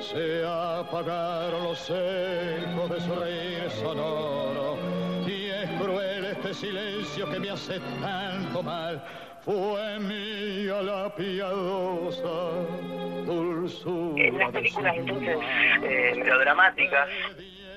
Se 0.00 0.46
apagaron 0.46 1.64
los 1.64 1.90
ecos 1.90 2.88
de 2.88 3.00
su 3.02 3.14
reír 3.16 3.70
sonoro 3.82 4.78
y 5.26 5.50
es 5.50 5.70
cruel 5.78 6.24
este 6.24 6.54
silencio 6.54 7.30
que 7.30 7.38
me 7.38 7.50
hace 7.50 7.78
tanto 8.00 8.62
mal. 8.62 9.04
Fue 9.44 9.98
mía 9.98 10.80
la 10.80 11.14
piadosa. 11.14 12.64
En 13.84 14.38
las 14.38 14.50
películas 14.50 14.96
entonces 14.96 15.38
eh, 15.82 16.14
melodramáticas 16.16 17.08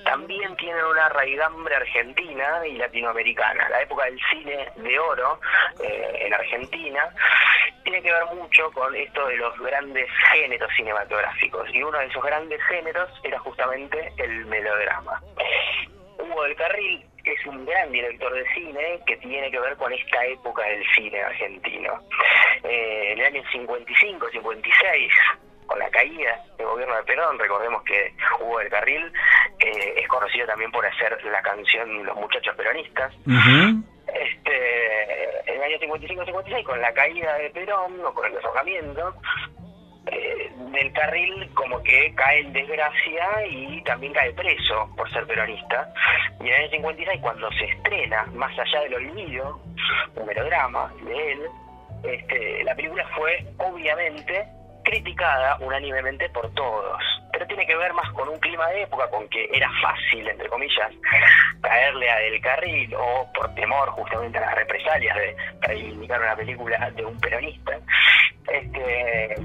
también 0.04 0.56
tienen 0.56 0.84
una 0.84 1.08
raigambre 1.10 1.74
argentina 1.74 2.66
y 2.66 2.78
latinoamericana. 2.78 3.68
La 3.68 3.82
época 3.82 4.06
del 4.06 4.18
cine 4.30 4.70
de 4.76 4.98
oro 4.98 5.38
eh, 5.82 6.22
en 6.26 6.32
Argentina 6.32 7.10
tiene 7.82 8.02
que 8.02 8.12
ver 8.12 8.24
mucho 8.34 8.70
con 8.72 8.94
esto 8.94 9.26
de 9.26 9.36
los 9.36 9.58
grandes 9.58 10.08
géneros 10.32 10.70
cinematográficos. 10.76 11.68
Y 11.74 11.82
uno 11.82 11.98
de 11.98 12.06
esos 12.06 12.22
grandes 12.22 12.58
géneros 12.64 13.10
era 13.22 13.38
justamente 13.40 14.12
el 14.16 14.46
melodrama. 14.46 15.20
Hugo 16.18 16.42
del 16.44 16.56
Carril 16.56 17.04
es 17.24 17.46
un 17.46 17.64
gran 17.66 17.92
director 17.92 18.32
de 18.32 18.44
cine 18.54 19.00
que 19.06 19.16
tiene 19.18 19.50
que 19.50 19.60
ver 19.60 19.76
con 19.76 19.92
esta 19.92 20.24
época 20.24 20.62
del 20.64 20.84
cine 20.94 21.22
argentino. 21.22 22.02
Eh, 22.64 23.12
en 23.12 23.18
el 23.18 23.26
año 23.26 23.42
55, 23.52 24.28
56, 24.32 25.12
con 25.68 25.78
la 25.78 25.88
caída 25.90 26.42
del 26.56 26.66
gobierno 26.66 26.96
de 26.96 27.02
Perón, 27.04 27.38
recordemos 27.38 27.82
que 27.84 28.14
Hugo 28.40 28.58
del 28.58 28.70
Carril 28.70 29.12
eh, 29.60 29.94
es 29.98 30.08
conocido 30.08 30.46
también 30.46 30.72
por 30.72 30.84
hacer 30.84 31.22
la 31.24 31.42
canción 31.42 32.04
Los 32.04 32.16
Muchachos 32.16 32.56
Peronistas. 32.56 33.12
Este, 34.08 35.50
en 35.52 35.56
el 35.56 35.62
año 35.62 35.78
55-56, 35.78 36.64
con 36.64 36.80
la 36.80 36.92
caída 36.94 37.34
de 37.36 37.50
Perón 37.50 38.00
o 38.04 38.14
con 38.14 38.26
el 38.26 38.34
desahogamiento, 38.34 39.14
eh, 40.06 40.50
del 40.72 40.92
carril 40.92 41.50
como 41.52 41.82
que 41.82 42.14
cae 42.14 42.40
en 42.40 42.52
desgracia 42.54 43.46
y 43.46 43.82
también 43.82 44.14
cae 44.14 44.32
preso 44.32 44.88
por 44.96 45.10
ser 45.12 45.26
peronista. 45.26 45.92
Y 46.40 46.48
en 46.48 46.54
el 46.54 46.60
año 46.62 46.70
56, 46.70 47.20
cuando 47.20 47.50
se 47.52 47.64
estrena 47.66 48.24
Más 48.32 48.58
allá 48.58 48.80
del 48.80 48.94
olvido, 48.94 49.60
un 50.16 50.26
melodrama 50.26 50.90
de 51.04 51.32
él, 51.32 51.40
este, 52.04 52.64
la 52.64 52.74
película 52.74 53.06
fue 53.14 53.44
obviamente 53.58 54.46
criticada 54.88 55.58
unánimemente 55.60 56.30
por 56.30 56.50
todos. 56.54 56.98
Pero 57.30 57.46
tiene 57.46 57.66
que 57.66 57.76
ver 57.76 57.92
más 57.92 58.10
con 58.12 58.28
un 58.28 58.38
clima 58.38 58.66
de 58.68 58.82
época, 58.82 59.08
con 59.10 59.28
que 59.28 59.48
era 59.52 59.68
fácil, 59.82 60.26
entre 60.26 60.48
comillas, 60.48 60.90
caerle 61.60 62.10
a 62.10 62.16
Del 62.16 62.40
Carril 62.40 62.94
o 62.94 63.30
por 63.34 63.54
temor 63.54 63.90
justamente 63.90 64.38
a 64.38 64.42
las 64.42 64.54
represalias 64.54 65.14
de 65.16 65.36
reivindicar 65.60 66.20
una 66.20 66.36
película 66.36 66.90
de 66.90 67.04
un 67.04 67.18
peronista. 67.20 67.78
Este, 68.50 69.36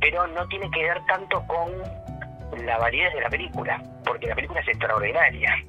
pero 0.00 0.26
no 0.28 0.46
tiene 0.48 0.70
que 0.70 0.82
ver 0.82 0.98
tanto 1.06 1.46
con 1.46 1.70
la 2.64 2.78
validez 2.78 3.12
de 3.12 3.20
la 3.20 3.28
película, 3.28 3.82
porque 4.04 4.28
la 4.28 4.34
película 4.34 4.60
es 4.60 4.68
extraordinaria. 4.68 5.62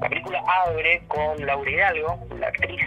La 0.00 0.08
película 0.08 0.42
abre 0.64 1.02
con 1.06 1.46
Laura 1.46 1.70
Hidalgo, 1.70 2.18
la 2.36 2.48
actriz, 2.48 2.82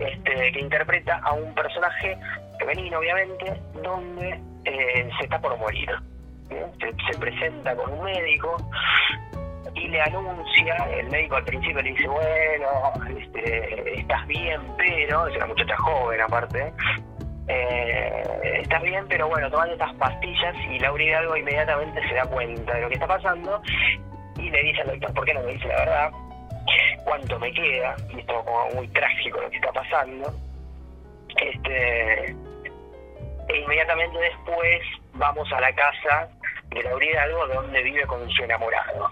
este, 0.00 0.52
que 0.52 0.60
interpreta 0.60 1.20
a 1.22 1.32
un 1.32 1.54
personaje 1.54 2.18
femenino, 2.58 2.98
obviamente, 2.98 3.54
donde 3.82 4.47
eh, 4.64 5.08
se 5.18 5.24
está 5.24 5.40
por 5.40 5.56
morir. 5.58 5.90
¿bien? 6.48 6.66
Se, 6.80 7.12
se 7.12 7.18
presenta 7.18 7.74
con 7.76 7.92
un 7.92 8.04
médico 8.04 8.56
y 9.74 9.88
le 9.88 10.00
anuncia, 10.00 10.74
el 10.98 11.08
médico 11.10 11.36
al 11.36 11.44
principio 11.44 11.82
le 11.82 11.90
dice, 11.90 12.08
bueno, 12.08 12.92
este, 13.18 14.00
estás 14.00 14.26
bien, 14.26 14.60
pero, 14.76 15.26
es 15.26 15.36
una 15.36 15.46
muchacha 15.46 15.76
joven 15.76 16.20
aparte, 16.20 16.72
eh, 17.48 18.22
estás 18.62 18.82
bien, 18.82 19.06
pero 19.08 19.28
bueno, 19.28 19.50
tomate 19.50 19.72
estas 19.72 19.94
pastillas 19.94 20.54
y 20.70 20.78
Laura 20.78 21.02
Hidalgo 21.02 21.36
inmediatamente 21.36 22.08
se 22.08 22.14
da 22.14 22.26
cuenta 22.26 22.74
de 22.74 22.80
lo 22.82 22.88
que 22.88 22.94
está 22.94 23.06
pasando 23.06 23.62
y 24.36 24.50
le 24.50 24.62
dice 24.62 24.82
al 24.82 24.88
doctor, 24.88 25.14
¿por 25.14 25.24
qué 25.24 25.34
no 25.34 25.42
me 25.42 25.52
dice 25.52 25.68
la 25.68 25.76
verdad? 25.76 26.10
¿Cuánto 27.04 27.38
me 27.38 27.52
queda? 27.52 27.96
Y 28.10 28.20
es 28.20 28.26
como 28.26 28.68
muy 28.74 28.88
trágico 28.88 29.40
lo 29.40 29.50
que 29.50 29.56
está 29.56 29.72
pasando. 29.72 30.30
Este, 31.40 32.36
e 33.48 33.56
inmediatamente 33.58 34.18
después 34.18 34.80
vamos 35.14 35.50
a 35.52 35.60
la 35.60 35.74
casa 35.74 36.28
de 36.70 36.82
Laura 36.82 37.04
Hidalgo 37.04 37.46
donde 37.48 37.82
vive 37.82 38.06
con 38.06 38.28
su 38.30 38.44
enamorado, 38.44 39.10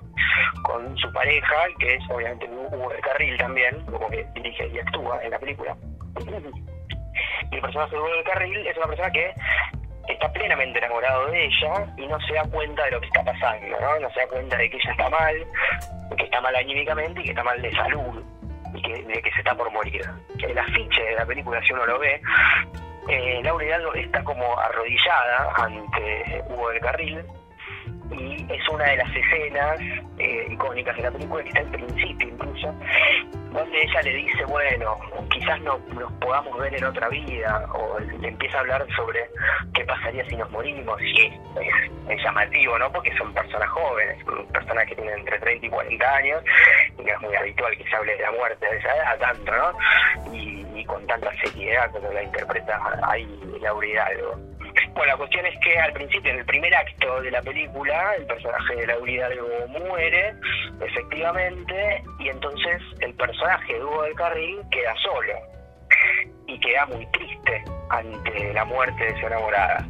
con 0.63 0.97
su 0.99 1.11
pareja, 1.13 1.67
que 1.79 1.95
es 1.95 2.11
obviamente 2.11 2.47
Hugo 2.47 2.91
del 2.91 3.01
Carril 3.01 3.37
también, 3.39 3.81
como 3.87 4.09
que 4.11 4.27
dirige 4.35 4.69
y 4.69 4.79
actúa 4.79 5.23
en 5.23 5.31
la 5.31 5.39
película. 5.39 5.77
Y 7.51 7.55
el 7.55 7.63
personaje 7.63 7.93
de 7.93 7.99
Hugo 7.99 8.11
del 8.11 8.25
Carril 8.25 8.67
es 8.67 8.77
una 8.77 8.87
persona 8.87 9.11
que 9.11 9.35
está 10.09 10.33
plenamente 10.33 10.79
enamorado 10.79 11.27
de 11.31 11.47
ella 11.47 11.87
y 11.97 12.07
no 12.07 12.21
se 12.21 12.35
da 12.35 12.45
cuenta 12.45 12.85
de 12.85 12.91
lo 12.93 13.01
que 13.01 13.07
está 13.07 13.25
pasando, 13.25 13.81
¿no? 13.81 14.01
No 14.01 14.11
se 14.11 14.21
da 14.21 14.27
cuenta 14.29 14.57
de 14.57 14.71
que 14.71 14.77
ella 14.77 14.91
está 14.91 15.11
mal, 15.11 15.47
que 16.17 16.25
está 16.25 16.41
mal 16.41 16.55
anímicamente 16.55 17.21
y 17.21 17.25
que 17.25 17.31
está 17.31 17.43
mal 17.43 17.61
de 17.61 17.73
salud 17.73 18.23
y 18.75 18.83
que, 18.83 19.03
de 19.03 19.23
que 19.23 19.33
se 19.33 19.39
está 19.39 19.55
por 19.55 19.71
morir. 19.73 20.03
El 20.39 20.59
afiche 20.59 21.03
de 21.03 21.15
la 21.15 21.27
película, 21.27 21.61
si 21.63 21.73
uno 21.73 21.87
lo 21.87 21.99
ve, 21.99 22.21
eh, 23.09 23.41
Laura 23.43 23.65
Hidalgo 23.65 23.95
está 23.95 24.23
como 24.25 24.59
arrodillada 24.59 25.53
ante 25.57 26.43
Hugo 26.49 26.71
del 26.71 26.81
Carril 26.81 27.25
y 28.13 28.47
es 28.49 28.69
una 28.69 28.85
de 28.85 28.97
las 28.97 29.17
escenas 29.17 29.81
eh, 30.19 30.47
icónicas 30.51 30.97
de 30.97 31.03
la 31.03 31.11
película 31.11 31.43
que 31.43 31.49
está 31.49 31.61
al 31.61 31.71
principio 31.71 32.29
incluso 32.29 32.75
donde 33.53 33.83
ella 33.83 34.03
le 34.03 34.15
dice 34.15 34.45
bueno 34.47 34.99
quizás 35.31 35.61
no 35.63 35.79
nos 35.95 36.13
podamos 36.15 36.59
ver 36.59 36.75
en 36.75 36.85
otra 36.85 37.09
vida 37.09 37.67
o 37.73 37.99
le 37.99 38.29
empieza 38.29 38.59
a 38.59 38.61
hablar 38.61 38.87
sobre 38.95 39.29
qué 39.75 39.85
pasaría 39.85 40.25
si 40.29 40.37
nos 40.37 40.51
morimos 40.51 41.01
y 41.03 41.27
es, 42.09 42.23
llamativo 42.23 42.79
no 42.79 42.91
porque 42.93 43.17
son 43.17 43.33
personas 43.35 43.69
jóvenes 43.71 44.25
personas 44.53 44.87
que 44.87 44.95
tienen 44.95 45.19
entre 45.21 45.39
30 45.39 45.67
y 45.67 45.71
40 45.71 46.17
años 46.17 46.43
y 46.99 47.09
es 47.09 47.21
muy 47.21 47.35
habitual 47.35 47.77
que 47.77 47.85
se 47.85 47.97
hable 47.97 48.17
de 48.17 48.23
la 48.23 48.33
muerte 48.33 48.67
de 48.67 48.77
esa 48.79 48.97
edad 48.97 49.19
tanto 49.19 49.53
no 49.53 50.35
y, 50.35 50.85
con 50.85 51.05
tanta 51.07 51.33
seriedad 51.39 51.91
como 51.91 52.13
la 52.13 52.23
interpreta 52.23 52.81
ahí 53.03 53.27
Laura 53.61 53.87
Hidalgo 53.87 54.56
bueno, 54.97 55.13
la 55.13 55.19
cuestión 55.19 55.45
es 55.45 55.59
que 55.61 55.79
al 55.79 55.93
principio, 55.93 56.33
en 56.33 56.39
el 56.39 56.47
primer 56.47 56.75
acto 56.75 57.21
de 57.21 57.31
la 57.31 57.43
película, 57.43 58.15
el 58.17 58.25
personaje 58.25 58.77
de 58.77 58.87
Laura 58.87 59.11
Hidalgo 59.11 59.47
muere, 59.69 60.35
efectivamente, 60.81 62.03
y 62.19 62.29
entonces 62.31 62.83
el 63.01 63.13
personaje 63.15 63.75
de 63.75 63.85
Hugo 63.85 64.03
del 64.05 64.15
Carril 64.15 64.59
queda 64.71 64.95
solo 65.03 65.35
y 66.47 66.59
queda 66.61 66.87
muy 66.87 67.07
triste 67.09 67.65
ante 67.91 68.55
la 68.55 68.65
muerte 68.65 69.05
de 69.05 69.21
su 69.21 69.27
enamorada. 69.27 69.87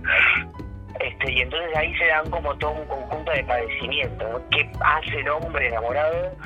Este, 0.98 1.30
y 1.30 1.40
entonces 1.42 1.76
ahí 1.76 1.96
se 1.98 2.06
dan 2.06 2.28
como 2.30 2.56
todo 2.56 2.72
un 2.72 2.86
conjunto 2.86 3.30
de 3.30 3.44
padecimientos. 3.44 4.28
¿no? 4.28 4.48
¿Qué 4.50 4.68
hace 4.80 5.20
el 5.20 5.28
hombre 5.28 5.68
enamorado 5.68 6.36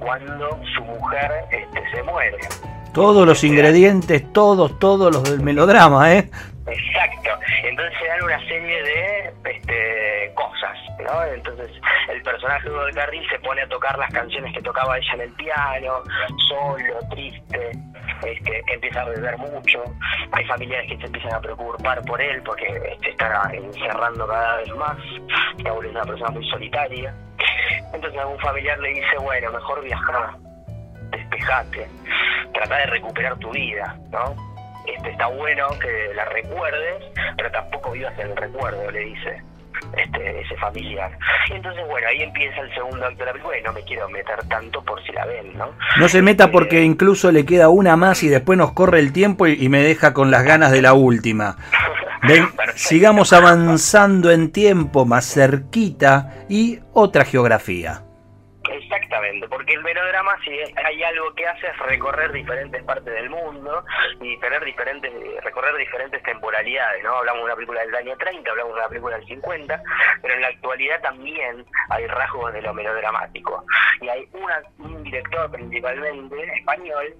cuando 0.00 0.60
su 0.74 0.84
mujer 0.84 1.32
este, 1.50 1.90
se 1.90 2.02
muere? 2.02 2.38
Todos 2.92 3.26
los 3.26 3.42
ingredientes, 3.44 4.30
todos, 4.32 4.78
todos 4.78 5.12
los 5.12 5.24
del 5.24 5.40
melodrama, 5.40 6.12
¿eh? 6.12 6.30
Exacto. 6.66 7.23
Entonces 7.62 7.98
se 7.98 8.06
dan 8.06 8.24
una 8.24 8.38
serie 8.46 8.82
de 8.82 9.34
este, 9.44 10.32
cosas, 10.34 10.78
¿no? 11.00 11.24
Entonces 11.24 11.70
el 12.08 12.22
personaje 12.22 12.68
de 12.68 12.74
Hugo 12.74 12.84
del 12.86 12.94
Carril 12.94 13.28
se 13.28 13.38
pone 13.40 13.62
a 13.62 13.68
tocar 13.68 13.98
las 13.98 14.12
canciones 14.12 14.52
que 14.52 14.62
tocaba 14.62 14.98
ella 14.98 15.12
en 15.14 15.20
el 15.22 15.32
piano, 15.32 16.02
solo, 16.48 16.98
triste, 17.10 17.70
este, 18.24 18.62
empieza 18.72 19.02
a 19.02 19.04
beber 19.06 19.36
mucho, 19.38 19.82
hay 20.32 20.44
familiares 20.46 20.90
que 20.90 20.96
se 20.98 21.06
empiezan 21.06 21.34
a 21.34 21.40
preocupar 21.40 22.02
por 22.02 22.20
él 22.20 22.42
porque 22.42 22.66
se 23.02 23.10
está 23.10 23.50
encerrando 23.52 24.26
cada 24.26 24.56
vez 24.56 24.74
más, 24.76 24.96
está 25.58 25.72
volviendo 25.72 26.00
una 26.00 26.10
persona 26.10 26.30
muy 26.30 26.48
solitaria. 26.50 27.14
Entonces 27.92 28.18
algún 28.20 28.38
familiar 28.38 28.78
le 28.78 28.88
dice, 28.90 29.16
bueno, 29.20 29.52
mejor 29.52 29.82
viajar, 29.82 30.36
despejate, 31.10 31.88
trata 32.52 32.78
de 32.78 32.86
recuperar 32.86 33.36
tu 33.38 33.50
vida, 33.50 33.96
¿no? 34.10 34.53
Este, 34.86 35.10
está 35.10 35.26
bueno 35.28 35.66
que 35.80 36.14
la 36.14 36.24
recuerdes, 36.26 37.04
pero 37.36 37.50
tampoco 37.50 37.92
vivas 37.92 38.18
en 38.18 38.30
el 38.30 38.36
recuerdo, 38.36 38.90
le 38.90 39.00
dice 39.00 39.42
este, 39.96 40.40
ese 40.40 40.56
familiar. 40.56 41.10
Y 41.50 41.54
entonces, 41.54 41.84
bueno, 41.88 42.06
ahí 42.08 42.22
empieza 42.22 42.60
el 42.60 42.74
segundo 42.74 43.04
acto 43.04 43.18
de 43.18 43.26
la 43.26 43.32
película 43.32 43.58
y 43.58 43.62
no 43.62 43.72
me 43.72 43.82
quiero 43.82 44.08
meter 44.08 44.38
tanto 44.48 44.82
por 44.82 45.02
si 45.04 45.12
la 45.12 45.26
ven, 45.26 45.56
¿no? 45.56 45.70
No 45.98 46.08
se 46.08 46.22
meta 46.22 46.44
Eh, 46.44 46.48
porque 46.48 46.82
incluso 46.82 47.32
le 47.32 47.44
queda 47.44 47.68
una 47.68 47.96
más 47.96 48.22
y 48.22 48.28
después 48.28 48.58
nos 48.58 48.72
corre 48.72 48.98
el 48.98 49.12
tiempo 49.12 49.46
y, 49.46 49.64
y 49.64 49.68
me 49.68 49.82
deja 49.82 50.12
con 50.14 50.30
las 50.30 50.44
ganas 50.44 50.72
de 50.72 50.82
la 50.82 50.94
última. 50.94 51.56
Ven, 52.26 52.48
sigamos 52.74 53.34
avanzando 53.34 54.30
en 54.30 54.50
tiempo, 54.50 55.04
más 55.04 55.26
cerquita 55.26 56.46
y 56.48 56.80
otra 56.94 57.24
geografía. 57.24 58.03
Exactamente, 59.14 59.48
porque 59.48 59.74
el 59.74 59.82
melodrama 59.84 60.36
si 60.44 60.50
hay 60.84 61.02
algo 61.04 61.32
que 61.34 61.46
hace 61.46 61.68
es 61.68 61.78
recorrer 61.78 62.32
diferentes 62.32 62.82
partes 62.82 63.14
del 63.14 63.30
mundo 63.30 63.84
y 64.20 64.36
tener 64.40 64.64
diferentes, 64.64 65.12
recorrer 65.44 65.76
diferentes 65.76 66.20
temporalidades, 66.24 67.04
¿no? 67.04 67.18
Hablamos 67.18 67.42
de 67.42 67.44
una 67.44 67.54
película 67.54 67.80
del 67.82 67.94
año 67.94 68.16
30, 68.16 68.50
hablamos 68.50 68.74
de 68.74 68.80
una 68.80 68.88
película 68.88 69.16
del 69.16 69.26
50, 69.26 69.82
pero 70.20 70.34
en 70.34 70.40
la 70.40 70.48
actualidad 70.48 71.00
también 71.00 71.64
hay 71.90 72.06
rasgos 72.08 72.52
de 72.54 72.62
lo 72.62 72.74
melodramático. 72.74 73.64
Y 74.00 74.08
hay 74.08 74.28
una, 74.32 74.60
un 74.78 75.04
director 75.04 75.48
principalmente 75.48 76.42
español 76.58 77.14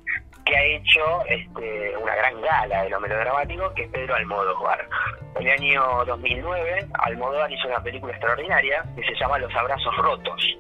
que 0.47 0.57
ha 0.57 0.63
hecho 0.65 1.25
este, 1.27 1.97
una 1.97 2.17
gran 2.17 2.41
gala 2.43 2.83
de 2.83 2.91
lo 2.91 2.99
melodramático, 2.99 3.73
que 3.75 3.85
es 3.85 3.91
Pedro 3.91 4.17
Almodóvar. 4.17 4.89
En 5.37 5.47
el 5.47 5.53
año 5.53 6.05
2009, 6.07 6.89
Almodóvar 6.95 7.53
hizo 7.53 7.69
una 7.69 7.83
película 7.83 8.13
extraordinaria 8.13 8.85
que 8.97 9.05
se 9.05 9.15
llama 9.15 9.39
Los 9.39 9.55
Abrazos 9.55 9.97
Rotos. 9.97 10.59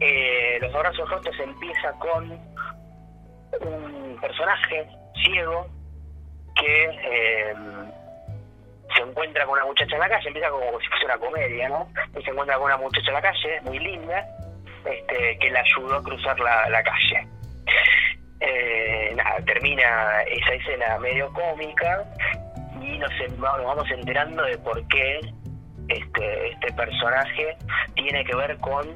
Eh, 0.00 0.58
Los 0.60 0.74
Abrazos 0.74 1.08
Rotos 1.10 1.34
empieza 1.40 1.92
con 1.98 2.30
un 3.60 4.18
personaje 4.20 4.86
ciego 5.22 5.66
que 6.54 6.84
eh, 6.84 7.54
se 8.94 9.02
encuentra 9.02 9.44
con 9.44 9.54
una 9.54 9.66
muchacha 9.66 9.94
en 9.94 10.00
la 10.00 10.08
calle, 10.08 10.28
empieza 10.28 10.50
como 10.50 10.80
si 10.80 10.86
fuese 10.88 11.04
una 11.04 11.18
comedia, 11.18 11.68
¿no? 11.68 11.88
Y 12.18 12.22
se 12.22 12.30
encuentra 12.30 12.56
con 12.56 12.66
una 12.66 12.76
muchacha 12.76 13.08
en 13.08 13.14
la 13.14 13.22
calle, 13.22 13.60
muy 13.62 13.78
linda, 13.78 14.26
este, 14.84 15.38
que 15.38 15.50
le 15.50 15.58
ayudó 15.58 15.96
a 15.96 16.02
cruzar 16.02 16.38
la, 16.38 16.82
calle. 16.82 17.28
Eh, 18.40 19.16
termina 19.46 20.22
esa 20.22 20.52
escena 20.54 20.98
medio 20.98 21.32
cómica 21.32 22.04
y 22.80 22.98
nos, 22.98 23.10
nos 23.36 23.64
vamos 23.64 23.90
enterando 23.90 24.44
de 24.44 24.56
por 24.58 24.86
qué 24.88 25.20
este, 25.88 26.50
este 26.50 26.72
personaje 26.72 27.56
tiene 27.94 28.24
que 28.24 28.36
ver 28.36 28.56
con 28.58 28.86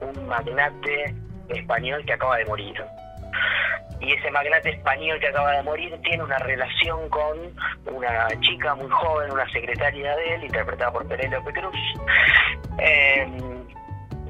un 0.00 0.28
magnate 0.28 1.14
español 1.48 2.04
que 2.04 2.12
acaba 2.12 2.36
de 2.36 2.44
morir. 2.44 2.74
Y 4.00 4.12
ese 4.12 4.30
magnate 4.30 4.70
español 4.70 5.20
que 5.20 5.28
acaba 5.28 5.52
de 5.52 5.62
morir 5.62 5.94
tiene 6.02 6.24
una 6.24 6.38
relación 6.38 7.08
con 7.10 7.38
una 7.92 8.28
chica 8.40 8.74
muy 8.74 8.88
joven, 8.88 9.30
una 9.30 9.48
secretaria 9.50 10.16
de 10.16 10.34
él, 10.34 10.44
interpretada 10.44 10.90
por 10.90 11.06
Penélope 11.06 11.52
Cruz. 11.52 11.76
Eh, 12.78 13.28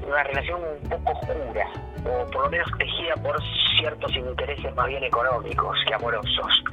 una 0.05 0.23
relación 0.23 0.61
un 0.61 0.89
poco 0.89 1.11
oscura, 1.19 1.67
o 2.05 2.31
por 2.31 2.43
lo 2.43 2.49
menos 2.49 2.67
tejida 2.77 3.15
por 3.17 3.39
ciertos 3.77 4.13
intereses 4.15 4.75
más 4.75 4.87
bien 4.87 5.03
económicos 5.03 5.77
que 5.87 5.93
amorosos. 5.93 6.63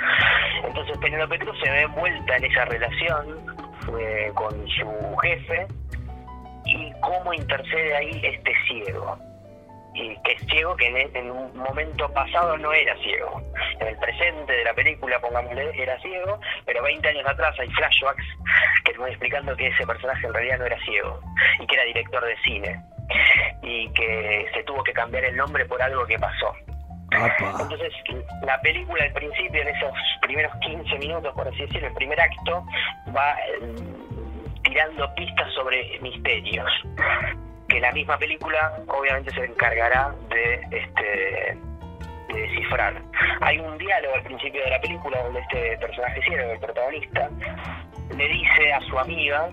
Entonces 0.64 0.98
Penélope 0.98 1.38
Cruz 1.38 1.56
se 1.62 1.70
ve 1.70 1.82
envuelta 1.82 2.36
en 2.36 2.44
esa 2.44 2.64
relación 2.64 3.57
eh, 3.98 4.32
con 4.34 4.66
su 4.68 5.16
jefe 5.22 5.66
y 6.64 6.92
cómo 7.00 7.32
intercede 7.32 7.96
ahí 7.96 8.20
este 8.22 8.52
ciego. 8.66 9.18
Y 9.94 10.16
que 10.22 10.32
es 10.32 10.46
ciego 10.46 10.76
que 10.76 10.86
en, 10.86 11.16
en 11.16 11.30
un 11.30 11.56
momento 11.56 12.12
pasado 12.12 12.56
no 12.58 12.72
era 12.72 12.96
ciego. 12.98 13.42
En 13.80 13.88
el 13.88 13.96
presente 13.96 14.52
de 14.52 14.64
la 14.64 14.74
película, 14.74 15.18
pongámosle, 15.20 15.70
era 15.74 15.98
ciego, 16.00 16.38
pero 16.66 16.82
20 16.82 17.08
años 17.08 17.26
atrás 17.26 17.58
hay 17.58 17.68
flashbacks 17.70 18.24
que 18.84 18.92
nos 18.92 19.00
van 19.00 19.10
explicando 19.10 19.56
que 19.56 19.68
ese 19.68 19.86
personaje 19.86 20.26
en 20.26 20.34
realidad 20.34 20.58
no 20.58 20.66
era 20.66 20.78
ciego 20.84 21.20
y 21.60 21.66
que 21.66 21.74
era 21.74 21.84
director 21.84 22.24
de 22.24 22.36
cine 22.42 22.80
y 23.62 23.88
que 23.92 24.46
se 24.54 24.62
tuvo 24.64 24.82
que 24.84 24.92
cambiar 24.92 25.24
el 25.24 25.36
nombre 25.36 25.64
por 25.64 25.80
algo 25.82 26.06
que 26.06 26.18
pasó. 26.18 26.54
Entonces, 27.60 27.92
la 28.42 28.60
película 28.60 29.02
al 29.04 29.12
principio, 29.12 29.62
en 29.62 29.68
esos 29.68 29.92
primeros 30.22 30.52
15 30.60 30.98
minutos, 30.98 31.32
por 31.34 31.48
así 31.48 31.58
decirlo, 31.62 31.88
el 31.88 31.94
primer 31.94 32.20
acto, 32.20 32.64
va 33.16 33.34
eh, 33.34 33.60
tirando 34.62 35.14
pistas 35.14 35.52
sobre 35.54 35.98
misterios. 36.00 36.70
Que 37.68 37.80
la 37.80 37.92
misma 37.92 38.16
película, 38.18 38.72
obviamente, 38.88 39.30
se 39.32 39.44
encargará 39.44 40.14
de 40.30 40.54
este 40.70 41.58
de 42.28 42.40
descifrar. 42.42 42.94
Hay 43.40 43.58
un 43.58 43.78
diálogo 43.78 44.14
al 44.14 44.22
principio 44.22 44.62
de 44.62 44.68
la 44.70 44.80
película 44.82 45.22
donde 45.22 45.40
este 45.40 45.78
personaje 45.78 46.20
ciego, 46.22 46.52
el 46.52 46.58
protagonista, 46.60 47.30
le 48.14 48.28
dice 48.28 48.72
a 48.72 48.80
su 48.82 48.98
amiga, 48.98 49.48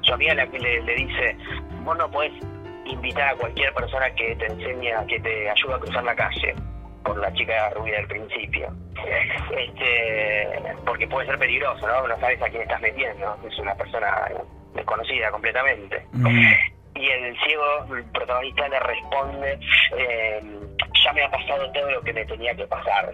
su 0.00 0.12
amiga 0.14 0.34
la 0.34 0.46
que 0.48 0.58
le, 0.58 0.82
le 0.82 0.94
dice, 0.96 1.36
vos 1.84 1.96
no 1.96 2.10
podés 2.10 2.32
invitar 2.84 3.28
a 3.28 3.34
cualquier 3.36 3.72
persona 3.74 4.10
que 4.16 4.34
te 4.34 4.46
enseñe, 4.46 4.92
a- 4.92 5.06
que 5.06 5.20
te 5.20 5.48
ayude 5.50 5.74
a 5.74 5.78
cruzar 5.78 6.02
la 6.02 6.16
calle, 6.16 6.54
por 7.10 7.18
la 7.20 7.32
chica 7.32 7.70
rubia 7.70 7.96
del 7.96 8.06
principio. 8.06 8.72
Este, 9.50 10.48
porque 10.86 11.08
puede 11.08 11.26
ser 11.26 11.38
peligroso, 11.38 11.86
¿no? 11.88 12.06
No 12.06 12.20
sabes 12.20 12.40
a 12.40 12.48
quién 12.48 12.62
estás 12.62 12.80
metiendo, 12.80 13.36
es 13.48 13.58
una 13.58 13.74
persona 13.74 14.28
desconocida 14.74 15.30
completamente. 15.32 16.06
Mm. 16.12 16.52
Y 16.94 17.08
el 17.08 17.36
ciego, 17.40 17.96
el 17.96 18.04
protagonista, 18.12 18.68
le 18.68 18.78
responde, 18.78 19.58
eh, 19.96 20.40
ya 21.04 21.12
me 21.12 21.24
ha 21.24 21.30
pasado 21.30 21.72
todo 21.72 21.90
lo 21.90 22.00
que 22.02 22.12
me 22.12 22.24
tenía 22.26 22.54
que 22.54 22.66
pasar. 22.66 23.10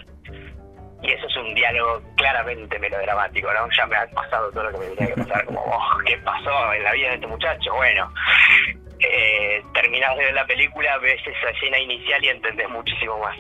Y 1.03 1.13
eso 1.13 1.27
es 1.27 1.37
un 1.37 1.55
diálogo 1.55 2.03
claramente 2.17 2.79
melodramático, 2.79 3.51
¿no? 3.51 3.67
Ya 3.75 3.87
me 3.87 3.97
ha 3.97 4.07
pasado 4.09 4.51
todo 4.51 4.65
lo 4.65 4.73
que 4.73 4.79
me 4.79 4.95
tenía 4.97 5.15
que 5.15 5.23
pasar, 5.23 5.45
como, 5.47 5.61
oh, 5.61 5.99
¿qué 6.05 6.19
pasó 6.19 6.75
en 6.75 6.85
la 6.85 6.93
vida 6.93 7.09
de 7.09 7.15
este 7.15 7.27
muchacho? 7.29 7.75
Bueno, 7.75 8.13
eh, 8.99 9.63
terminás 9.73 10.17
de 10.19 10.25
ver 10.25 10.35
la 10.35 10.47
película, 10.47 10.99
ves 10.99 11.21
esa 11.27 11.51
escena 11.51 11.79
inicial 11.79 12.23
y 12.23 12.29
entendés 12.29 12.69
muchísimo 12.69 13.19
más. 13.21 13.37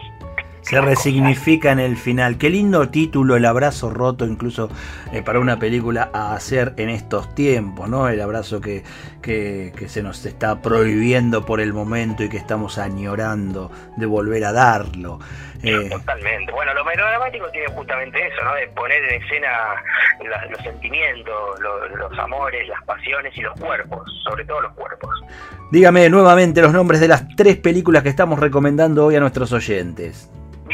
Se 0.69 0.81
resignifica 0.81 1.71
en 1.71 1.79
el 1.79 1.97
final. 1.97 2.39
Qué 2.39 2.51
lindo 2.51 2.89
título, 2.89 3.37
el 3.37 3.45
abrazo 3.45 3.89
roto, 3.91 4.27
incluso 4.27 4.69
eh, 5.13 5.23
para 5.23 5.39
una 5.39 5.59
película 5.61 6.11
a 6.13 6.35
hacer 6.35 6.75
en 6.77 6.89
estos 6.89 7.33
tiempos, 7.37 7.89
¿no? 7.89 8.09
El 8.09 8.21
abrazo 8.21 8.61
que, 8.61 8.83
que, 9.23 9.73
que 9.79 9.89
se 9.89 10.03
nos 10.03 10.27
está 10.27 10.61
prohibiendo 10.63 11.47
por 11.47 11.61
el 11.61 11.73
momento 11.73 12.25
y 12.25 12.29
que 12.29 12.37
estamos 12.37 12.79
añorando 12.79 13.71
de 13.97 14.07
volver 14.07 14.45
a 14.45 14.53
darlo. 14.53 15.21
Eh, 15.63 15.89
Totalmente. 15.89 16.51
Bueno, 16.53 16.75
lo 16.75 16.85
melodramático 16.85 17.47
tiene 17.53 17.69
justamente 17.69 18.19
eso, 18.27 18.43
¿no? 18.45 18.55
De 18.55 18.67
poner 18.69 19.03
en 19.05 19.23
escena 19.23 19.49
la- 20.29 20.47
los 20.51 20.61
sentimientos, 20.63 21.61
lo- 21.61 21.89
los 21.97 22.19
amores, 22.19 22.69
las 22.69 22.83
pasiones 22.85 23.33
y 23.39 23.41
los 23.41 23.55
cuerpos, 23.61 24.03
sobre 24.25 24.45
todo 24.45 24.61
los 24.63 24.73
cuerpos. 24.75 25.11
dígame 25.71 26.09
nuevamente 26.11 26.61
los 26.61 26.73
nombres 26.73 27.01
de 27.01 27.09
las 27.09 27.25
tres 27.37 27.57
películas 27.57 28.03
que 28.03 28.09
estamos 28.09 28.39
recomendando 28.41 29.07
hoy 29.07 29.15
a 29.17 29.21
nuestros 29.21 29.53
oyentes. 29.53 30.29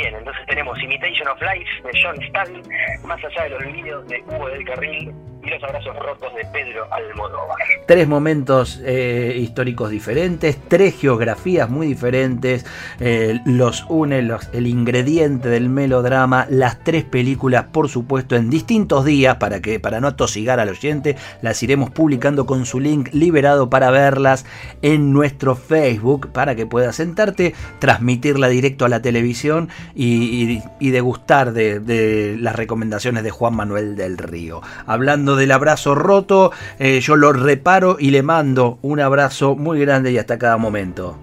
Entonces 0.09 0.45
tenemos 0.47 0.83
Imitation 0.83 1.29
of 1.29 1.41
Life 1.41 1.83
de 1.85 2.01
John 2.03 2.23
Stanley, 2.23 2.63
Más 3.05 3.23
allá 3.25 3.45
del 3.45 3.55
olvido 3.55 4.03
de 4.03 4.23
Hugo 4.27 4.49
del 4.49 4.65
Carril 4.65 5.13
y 5.45 5.51
Los 5.51 5.63
abrazos 5.65 5.97
rotos 5.97 6.33
de 6.35 6.45
Pedro 6.53 6.87
Almodóvar. 6.93 7.57
Tres 7.87 8.07
momentos 8.07 8.81
eh, 8.85 9.37
históricos 9.41 9.91
diferentes, 9.91 10.57
tres 10.69 10.95
geografías 10.99 11.69
muy 11.69 11.89
diferentes, 11.89 12.65
eh, 13.01 13.41
los 13.45 13.85
une 13.89 14.19
el 14.53 14.67
ingrediente 14.67 15.49
del 15.49 15.69
melodrama, 15.69 16.47
las 16.49 16.85
tres 16.85 17.05
películas, 17.05 17.65
por 17.73 17.89
supuesto, 17.89 18.37
en 18.37 18.51
distintos 18.51 19.05
días 19.05 19.37
para 19.37 19.61
que 19.61 19.81
para 19.81 20.01
no 20.01 20.09
atosigar 20.09 20.61
al 20.61 20.69
oyente, 20.69 21.17
las 21.41 21.61
iremos 21.63 21.91
publicando 21.91 22.47
con 22.47 22.65
su 22.65 22.79
link 22.79 23.09
liberado 23.13 23.69
para 23.69 23.91
verlas 23.91 24.47
en 24.81 25.13
nuestro 25.13 25.57
Facebook 25.57 26.31
para 26.33 26.55
que 26.55 26.67
puedas 26.67 26.97
sentarte, 26.97 27.55
transmitirla 27.81 28.49
directo 28.49 28.85
a 28.85 28.89
la 28.89 29.03
televisión 29.03 29.69
y 29.95 30.63
degustar 30.81 31.53
de, 31.53 31.81
de 31.81 32.37
las 32.39 32.55
recomendaciones 32.55 33.25
de 33.25 33.31
Juan 33.31 33.55
Manuel 33.55 33.97
del 33.97 34.19
Río. 34.19 34.61
Hablando 34.87 35.32
del 35.37 35.53
abrazo 35.53 35.95
roto, 35.95 36.53
eh, 36.79 37.01
yo 37.01 37.17
lo 37.17 37.33
reparo 37.33 37.97
y 37.99 38.11
le 38.11 38.23
mando 38.23 38.79
un 38.83 39.01
abrazo 39.01 39.57
muy 39.57 39.81
grande 39.81 40.13
y 40.13 40.19
hasta 40.19 40.39
cada 40.39 40.57
momento. 40.57 41.17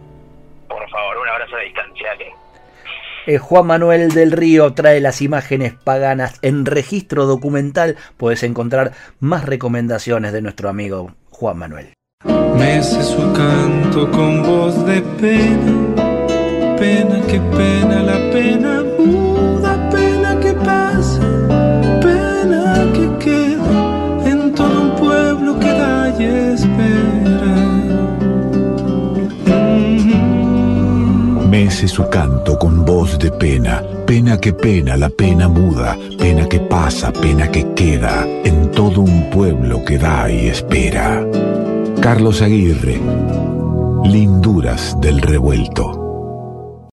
Por 0.68 0.90
favor, 0.90 1.18
un 1.18 1.30
abrazo 1.30 1.56
de 1.56 1.64
distancia. 1.66 1.90
Eh, 3.30 3.38
Juan 3.38 3.68
Manuel 3.68 4.10
del 4.12 4.32
Río 4.32 4.74
trae 4.74 5.00
las 5.00 5.22
imágenes 5.22 5.74
paganas 5.74 6.40
en 6.42 6.66
registro 6.66 7.28
documental. 7.28 7.96
Puedes 8.18 8.42
encontrar 8.42 8.94
más 9.20 9.46
recomendaciones 9.46 10.34
de 10.34 10.42
nuestro 10.42 10.68
amigo 10.68 11.12
Juan 11.30 11.58
Manuel. 11.58 11.94
Mece 12.58 13.04
su 13.04 13.32
canto 13.34 14.10
con 14.10 14.42
voz 14.42 14.86
de 14.86 15.02
pena, 15.22 16.76
pena 16.78 17.22
que 17.28 17.40
pena 17.40 18.02
la 18.02 18.32
pena 18.32 18.89
Su 31.88 32.10
canto 32.10 32.60
con 32.60 32.84
voz 32.84 33.18
de 33.18 33.32
pena, 33.32 33.82
pena 34.06 34.38
que 34.38 34.52
pena 34.52 34.98
la 34.98 35.10
pena 35.10 35.48
muda, 35.48 35.98
pena 36.18 36.46
que 36.48 36.60
pasa, 36.60 37.14
pena 37.14 37.50
que 37.50 37.74
queda 37.74 38.28
en 38.44 38.70
todo 38.72 39.00
un 39.00 39.30
pueblo 39.30 39.86
que 39.86 39.98
da 39.98 40.30
y 40.30 40.48
espera. 40.48 41.26
Carlos 42.02 42.42
Aguirre, 42.42 43.00
Linduras 44.04 45.00
del 45.00 45.22
Revuelto. 45.22 45.99